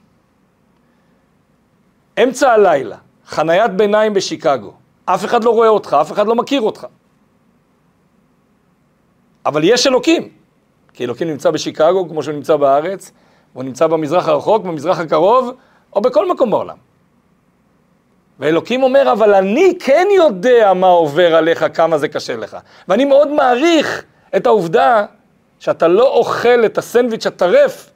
אמצע 2.23 2.53
הלילה, 2.53 2.97
חניית 3.27 3.71
ביניים 3.71 4.15
בשיקגו, 4.15 4.73
אף 5.05 5.25
אחד 5.25 5.45
לא 5.45 5.51
רואה 5.51 5.69
אותך, 5.69 5.97
אף 6.01 6.13
אחד 6.13 6.27
לא 6.27 6.35
מכיר 6.35 6.61
אותך. 6.61 6.87
אבל 9.47 9.65
יש 9.65 9.87
אלוקים, 9.87 10.29
כי 10.93 11.05
אלוקים 11.05 11.29
נמצא 11.29 11.51
בשיקגו 11.51 12.09
כמו 12.09 12.23
שהוא 12.23 12.35
נמצא 12.35 12.57
בארץ, 12.57 13.11
והוא 13.53 13.65
נמצא 13.65 13.87
במזרח 13.87 14.29
הרחוק, 14.29 14.65
במזרח 14.65 14.99
הקרוב, 14.99 15.51
או 15.93 16.01
בכל 16.01 16.33
מקום 16.33 16.51
בעולם. 16.51 16.77
ואלוקים 18.39 18.83
אומר, 18.83 19.13
אבל 19.13 19.35
אני 19.35 19.79
כן 19.81 20.07
יודע 20.17 20.73
מה 20.75 20.87
עובר 20.87 21.35
עליך, 21.35 21.65
כמה 21.75 21.99
זה 21.99 22.09
קשה 22.09 22.37
לך. 22.37 22.57
ואני 22.89 23.05
מאוד 23.05 23.29
מעריך 23.29 24.05
את 24.37 24.47
העובדה 24.47 25.07
שאתה 25.59 25.89
לא 25.89 26.09
אוכל 26.09 26.65
את 26.65 26.79
הסנדוויץ' 26.79 27.27
הטרף, 27.27 27.91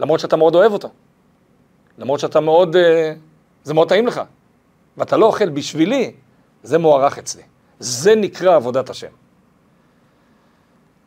למרות 0.00 0.20
שאתה 0.20 0.36
מאוד 0.36 0.54
אוהב 0.54 0.72
אותו. 0.72 0.88
למרות 1.98 2.20
שאתה 2.20 2.40
מאוד, 2.40 2.76
אה, 2.76 3.12
זה 3.64 3.74
מאוד 3.74 3.88
טעים 3.88 4.06
לך. 4.06 4.20
ואתה 4.96 5.16
לא 5.16 5.26
אוכל 5.26 5.48
בשבילי, 5.48 6.12
זה 6.62 6.78
מוערך 6.78 7.18
אצלי. 7.18 7.42
זה 7.78 8.14
נקרא 8.14 8.56
עבודת 8.56 8.90
השם. 8.90 9.10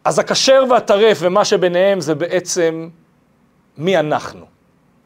אז 0.04 0.20
הכשר 0.20 0.64
והטרף 0.70 1.18
ומה 1.22 1.46
שביניהם 1.46 2.02
זה 2.02 2.16
בעצם 2.16 2.90
מי 3.78 3.98
אנחנו. 3.98 4.46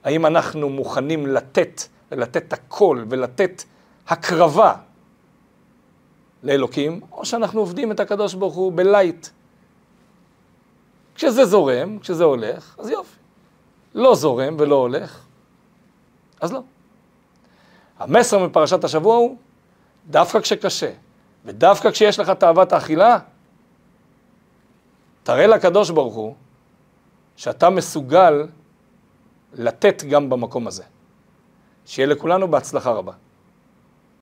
האם 0.04 0.26
אנחנו 0.26 0.70
מוכנים 0.70 1.28
לתת, 1.28 1.82
ולתת 2.12 2.54
הכל, 2.54 3.06
ולתת 3.10 3.64
הקרבה 4.08 4.76
לאלוקים, 6.44 7.02
או 7.12 7.26
שאנחנו 7.26 7.60
עובדים 7.60 7.92
את 7.92 8.00
הקדוש 8.00 8.34
ברוך 8.34 8.56
הוא 8.56 8.74
בלייט. 8.76 9.28
כשזה 11.16 11.46
זורם, 11.46 12.00
כשזה 12.00 12.24
הולך, 12.24 12.76
אז 12.80 12.90
יופי. 12.90 13.16
לא 13.96 14.16
זורם 14.16 14.56
ולא 14.60 14.76
הולך, 14.76 15.26
אז 16.42 16.52
לא. 16.52 16.62
המסר 18.00 18.46
מפרשת 18.48 18.84
השבוע 18.84 19.16
הוא, 19.16 19.38
דווקא 20.10 20.40
כשקשה, 20.40 20.92
ודווקא 21.46 21.92
כשיש 21.92 22.20
לך 22.20 22.30
תאוות 22.30 22.74
האכילה, 22.74 23.20
תראה 25.24 25.48
לקדוש 25.48 25.90
ברוך 25.90 26.16
הוא 26.16 26.36
שאתה 27.36 27.70
מסוגל 27.70 28.48
לתת 29.54 30.04
גם 30.04 30.30
במקום 30.30 30.68
הזה. 30.68 30.84
שיהיה 31.86 32.08
לכולנו 32.08 32.48
בהצלחה 32.48 32.92
רבה. 32.92 33.12